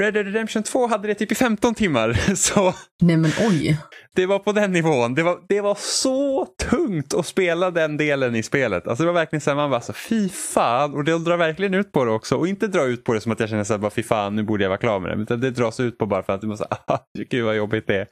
[0.00, 2.12] Red Dead Redemption 2 hade det typ i 15 timmar.
[2.34, 3.78] Så Nej men oj.
[4.14, 5.14] det var på den nivån.
[5.14, 8.86] Det var, det var så tungt att spela den delen i spelet.
[8.86, 10.94] Alltså det var verkligen så här, man bara så fy fan.
[10.94, 12.36] Och det drar verkligen ut på det också.
[12.36, 14.36] Och inte dra ut på det som att jag känner så här, bara fy fan,
[14.36, 15.22] nu borde jag vara klar med det.
[15.22, 16.98] Utan det dras ut på bara för att du måste, ah,
[17.30, 18.06] gud vad jobbigt det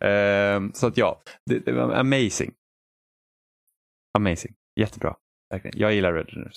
[0.00, 0.56] är.
[0.56, 2.52] Ehm, så att ja, det, det var amazing.
[4.18, 4.54] Amazing.
[4.80, 5.16] Jättebra.
[5.50, 5.78] Verkligen.
[5.80, 6.52] Jag gillar Red Dead.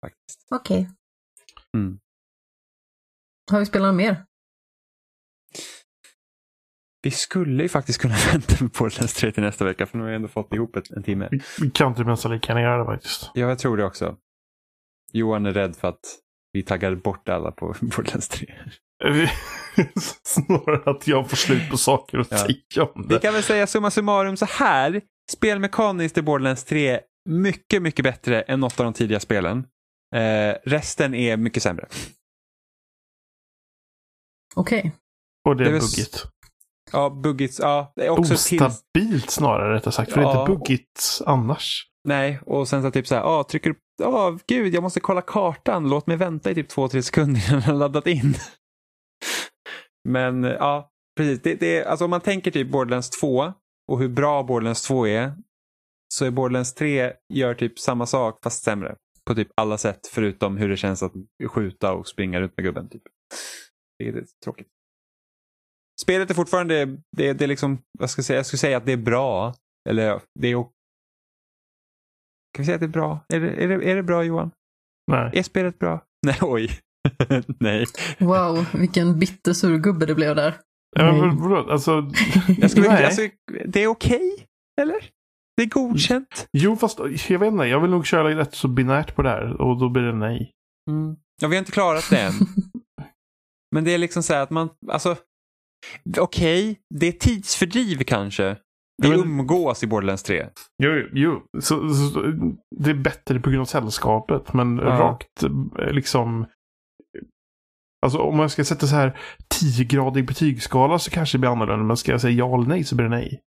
[0.00, 0.46] Faktiskt.
[0.50, 0.88] Okej.
[1.76, 1.98] Mm.
[3.50, 4.24] Har vi spelat något mer?
[7.02, 10.10] Vi skulle ju faktiskt kunna vänta med Borderlands 3 till nästa vecka för nu har
[10.10, 11.28] jag ändå fått ihop ett, en timme.
[11.30, 13.30] Vi, vi kan inte nästan lika gärna göra det faktiskt.
[13.34, 14.16] Ja, jag tror det också.
[15.12, 16.00] Johan är rädd för att
[16.52, 18.54] vi taggade bort alla på Borderlands 3.
[19.04, 19.30] Vi-
[20.22, 22.92] Snarare att jag får slut på saker att Ja.
[22.94, 25.00] om Vi kan väl säga summa summarum så här.
[25.32, 29.66] Spelmekaniskt är Borderlands 3 mycket, mycket bättre än något av de tidiga spelen.
[30.12, 31.88] Eh, resten är mycket sämre.
[34.54, 34.92] Okej.
[35.48, 36.24] Och det det är buggigt.
[36.92, 37.58] Ja, buggigt.
[37.58, 38.62] Ja, det är också till...
[38.62, 40.12] Ostabilt snarare rättare sagt.
[40.12, 40.40] För det är Ja.
[40.40, 41.86] inte buggigt annars.
[42.08, 45.22] Nej, och sen så typ så här, ah, trycker du, ah, gud, jag måste kolla
[45.22, 48.34] kartan, låt mig vänta i typ två, tre sekunder innan den laddat in.
[50.08, 51.42] Men ja, precis.
[51.42, 53.52] Det, det, alltså om man tänker typ Borderlands 2
[53.92, 55.34] och hur bra Borderlands 2 är,
[56.14, 58.96] så är Borderlands 3 gör typ samma sak fast sämre.
[59.26, 61.12] På typ alla sätt förutom hur det känns att
[61.48, 62.88] skjuta och springa runt med gubben.
[62.88, 63.02] Typ.
[63.98, 64.68] Det är lite tråkigt.
[66.02, 66.84] Spelet är fortfarande,
[67.16, 69.54] det, det är liksom, vad ska jag säga, jag skulle säga att det är bra.
[69.88, 70.72] Eller det är Kan
[72.58, 73.24] vi säga att det är bra?
[73.28, 74.50] Är det, är det, är det bra Johan?
[75.10, 75.30] Nej.
[75.34, 76.04] Är spelet bra?
[76.26, 76.70] Nej, oj.
[77.60, 77.86] Nej.
[78.18, 80.60] Wow, vilken bittersur gubbe det blev där.
[80.96, 81.52] Ja, men?
[81.52, 82.10] Alltså,
[82.58, 83.22] Jag skulle, alltså,
[83.66, 84.46] det är okej,
[84.80, 85.10] eller?
[85.56, 86.46] Det är godkänt.
[86.52, 86.98] Jo, fast
[87.28, 87.64] jag vet inte.
[87.64, 90.50] Jag vill nog köra rätt så binärt på det här och då blir det nej.
[90.90, 91.16] Mm.
[91.42, 92.32] Ja, vi har inte klarat det än.
[93.74, 95.16] Men det är liksom så här att man, alltså,
[96.18, 98.56] okej, det är tidsfördriv kanske.
[99.02, 100.48] Vi Ja, men- umgås i Borderlands 3.
[100.82, 101.42] Jo, jo.
[101.60, 102.20] Så, så, så,
[102.76, 104.52] det är bättre på grund av sällskapet.
[104.52, 104.84] Men Ja.
[104.84, 106.46] rakt eh, liksom...
[108.06, 109.18] Alltså om man ska sätta så här
[109.54, 111.84] 10-gradig betygsskala så kanske det blir annorlunda.
[111.84, 113.40] Men ska jag säga ja eller nej så blir det nej.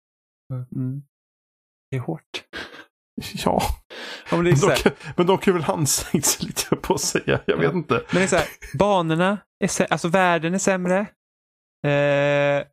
[0.75, 1.01] Mm.
[1.93, 2.43] Det är hårt.
[3.45, 3.61] Ja,
[4.31, 7.01] Ja, men, det är men kan, men de kan väl ansträngt sig lite på att
[7.01, 7.39] säga.
[7.45, 7.71] Jag vet Ja.
[7.71, 7.93] inte.
[7.93, 8.45] men det är så här,
[8.77, 10.99] banorna, är alltså världen är sämre.
[11.85, 12.63] Eh,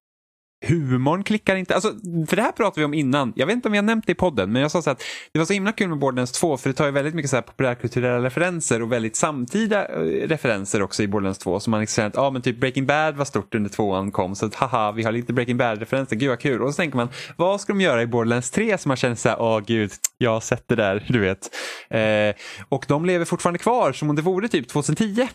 [0.66, 1.74] humorn klickar inte.
[1.74, 1.94] Alltså,
[2.28, 3.32] för det här pratade vi om innan.
[3.36, 5.02] Jag vet inte om jag nämnt det i podden, men jag sa så att
[5.32, 7.36] det var så himla kul med Borderlands 2 för det tar ju väldigt mycket så
[7.36, 11.60] här populärkulturella referenser och väldigt samtida eh, referenser också i Borderlands 2.
[11.60, 14.46] Så man liksom att ah, men typ Breaking Bad var stort under tvåan kom, så
[14.46, 16.62] att haha, vi har lite Breaking Bad-referenser, gud vad kul.
[16.62, 19.28] Och så tänker man, vad ska de göra i Borderlands 3 som man känner så
[19.28, 21.50] här, åh gud, jag har sett det där, du vet.
[21.90, 25.28] Eh, och de lever fortfarande kvar som om det vore typ 2010.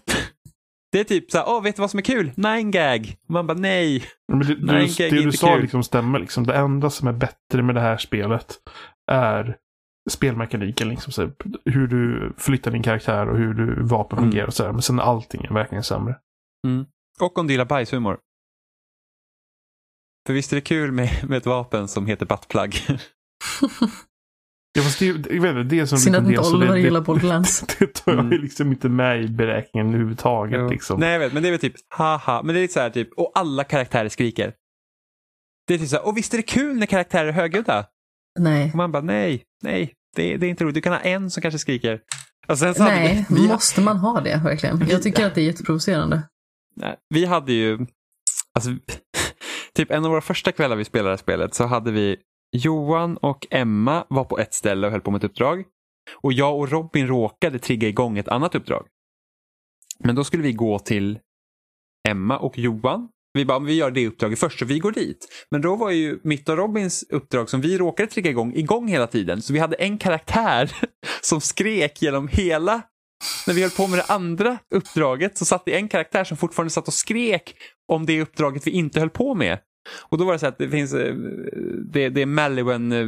[0.96, 2.32] Det är typ så här, åh, vet du vad som är kul?
[2.36, 3.16] Nine gag.
[3.30, 4.04] Man bara nej.
[4.28, 5.62] Men det, Nej, det, gag det är du inte sa kul.
[5.62, 6.20] liksom stämmer.
[6.20, 6.46] Liksom.
[6.48, 8.56] Det enda som är bättre med det här spelet
[9.12, 9.58] är
[10.10, 10.90] spelmekaniken.
[10.90, 11.32] Liksom, så här,
[11.66, 14.30] hur du flyttar din karaktär och hur du vapen Mm.
[14.32, 14.48] fungerar.
[14.48, 14.72] Och så där.
[14.72, 16.16] Men sen allting är verkligen sämre.
[17.20, 18.18] Och om du gillar bajshumor.
[20.28, 22.76] För visst är det kul med, med ett vapen som heter buttplug?
[24.76, 26.80] Ja, fast det, jag vet inte, det är som Synd att liten inte Oliver det,
[26.80, 27.62] gillar det, Borderlands.
[27.80, 28.32] det tar jag Mm.
[28.32, 30.60] ju liksom inte med i beräkningen överhuvudtaget.
[30.60, 30.70] Jo.
[30.70, 31.00] Liksom.
[31.00, 32.42] Nej jag vet, men det är väl typ haha.
[32.44, 34.54] Men det är lite så här typ, och alla karaktärer skriker.
[35.68, 37.86] Det är typ så här, och visst är det kul när karaktärer är högljudda?
[38.40, 38.70] Nej.
[38.70, 40.76] Och man bara nej, nej, det, det är inte roligt.
[40.76, 42.00] Du kan ha en som kanske skriker.
[42.48, 44.88] Och sen så hade Nej, vi, vi, måste man ha det verkligen?
[44.90, 46.22] Jag tycker att det är jätteprovocerande.
[46.76, 47.80] Nej, vi hade ju,
[48.54, 48.70] alltså,
[49.76, 52.18] typ en av våra första kvällar vi spelade det spelet så hade vi
[52.56, 55.64] Johan och Emma var på ett ställe och höll på med ett uppdrag.
[56.14, 58.88] Och jag och Robin råkade trigga igång ett annat uppdrag.
[60.00, 61.20] Men då skulle vi gå till
[62.08, 63.10] Emma och Johan.
[63.34, 65.28] Vi bara, vi gör det uppdraget först så vi går dit.
[65.52, 69.08] Men då var ju mitt och Robins uppdrag som vi råkade trigga igång igång hela
[69.08, 69.42] tiden.
[69.42, 70.76] Så vi hade en karaktär
[71.22, 72.82] som skrek genom hela
[73.48, 76.70] när vi höll på med det andra uppdraget så satt det en karaktär som fortfarande
[76.70, 77.56] satt och skrek
[77.92, 79.60] om det uppdraget vi inte höll på med.
[80.10, 81.14] Och då var det så att det finns, eh,
[81.94, 83.08] det, det är Maliwan eh,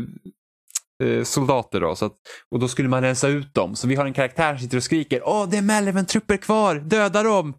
[1.04, 1.96] eh, soldater då.
[1.96, 2.14] Så att,
[2.52, 3.76] och då skulle man rensa ut dem.
[3.76, 7.24] Så vi har en karaktär som sitter och skriker Åh, det är Maliwan-trupper kvar, döda
[7.24, 7.54] dem!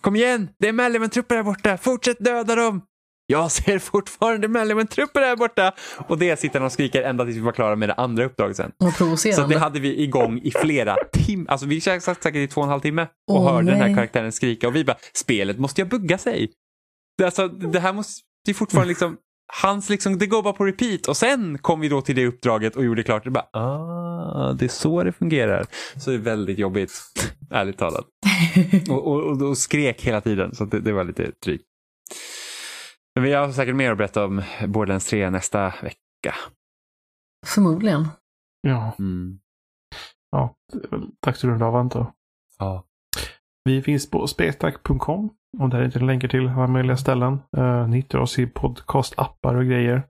[0.00, 2.82] Kom igen, det är Maliwan-trupper här borta, fortsätt döda dem!
[3.30, 5.72] Jag ser fortfarande Maliwan-trupper här borta!
[6.08, 8.56] Och det sitter han och skriker ända tills vi var klara med det andra uppdraget
[8.56, 8.72] sen.
[8.78, 9.54] Vad Så provocerande.
[9.54, 11.50] det hade vi igång i flera timmar.
[11.52, 13.86] Alltså vi satt säkert i två och en halv timme och Åh, hörde den här
[13.86, 13.94] nej.
[13.94, 16.50] karaktären skrika och vi bara, spelet måste jag bugga sig.
[17.18, 19.16] Det, alltså, det här måste ju fortfarande liksom,
[19.62, 22.76] hans liksom, det går bara på repeat och sen kom vi då till det uppdraget
[22.76, 23.24] och gjorde klart.
[23.24, 25.66] Det bara, ah, det är så det fungerar.
[25.96, 26.92] Så det är väldigt jobbigt,
[27.50, 28.04] ärligt talat.
[28.90, 31.64] Och, och, och, och skrek hela tiden så det, det var lite drygt.
[33.14, 36.34] Men vi har säkert mer att berätta om Borderlands 3 nästa vecka.
[37.46, 38.08] Förmodligen.
[38.60, 39.38] Ja, Mm.
[40.30, 40.54] ja
[40.90, 42.12] väl dags att runda av jag.
[42.58, 42.84] Ja.
[43.64, 47.38] Vi finns på spelsnack.com och där hittar ni länkar till alla möjliga ställen.
[47.56, 50.08] Uh, ni hittar oss i podcastappar och grejer.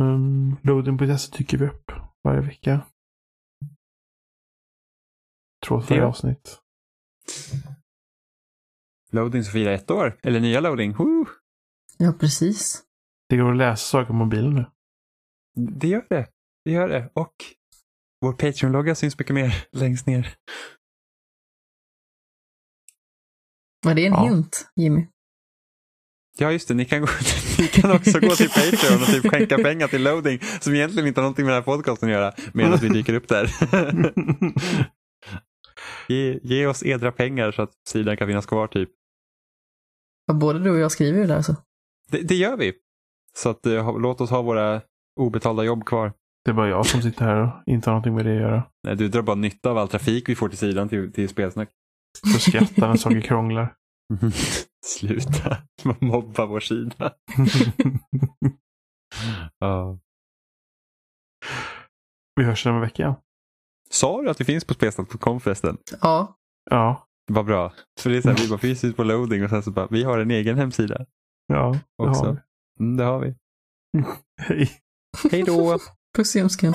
[0.00, 1.92] Um, Loading.se tycker vi upp
[2.24, 2.80] varje vecka.
[5.66, 6.08] Tror att varje Ja.
[6.08, 6.60] avsnitt.
[9.12, 10.92] Loading som firar ett år, eller nya Loading.
[10.92, 11.26] Woo!
[11.98, 12.82] Ja, precis.
[13.28, 14.66] Det går att läsa saker på mobilen nu.
[15.80, 16.26] Det gör det.
[16.64, 17.10] Det gör det.
[17.14, 17.34] Och
[18.20, 20.34] vår Patreon-logga syns mycket mer längst ner.
[23.84, 24.22] Var det en Ja.
[24.28, 25.06] hint, Jimmy?
[26.38, 26.74] Ja, just det.
[26.74, 27.06] Ni kan, gå,
[27.58, 31.20] ni kan också gå till Patreon och typ skänka pengar till Loading som egentligen inte
[31.20, 33.50] har någonting med den här podcasten att göra medan vi dyker upp där.
[36.08, 38.90] ge, ge oss edra pengar så att sidan kan finnas kvar typ.
[40.26, 41.56] Ja, både du och jag skriver ju där så.
[42.10, 42.72] Det, det gör vi.
[43.36, 44.80] Så att, eh, låt oss ha våra
[45.20, 46.12] obetalda jobb kvar.
[46.44, 48.62] det är bara jag som sitter här och inte har någonting med det att göra.
[48.82, 51.68] Nej, du drar bara nytta av all trafik vi får till sidan till, till spelsnack.
[52.32, 53.74] Så skrattar när saker krånglar.
[54.86, 55.56] Sluta
[56.00, 57.12] mobba vår sida.
[59.58, 59.98] Ja.
[62.36, 63.16] vi hörs om en vecka.
[63.90, 65.78] Sa du att vi finns på spelsnack.com förresten?
[66.00, 66.36] Ja,
[66.70, 67.72] Ja, Vad bra.
[68.00, 69.86] För det är så här, vi bara finns ute på loading och sen så bara,
[69.90, 71.06] vi har en egen hemsida.
[71.46, 72.24] ja, det Också.
[72.24, 72.40] har vi.
[72.84, 73.34] Mm, det har vi.
[74.42, 74.70] Hej.
[75.30, 75.78] Hej då!
[76.16, 76.72] puss i ljumsken.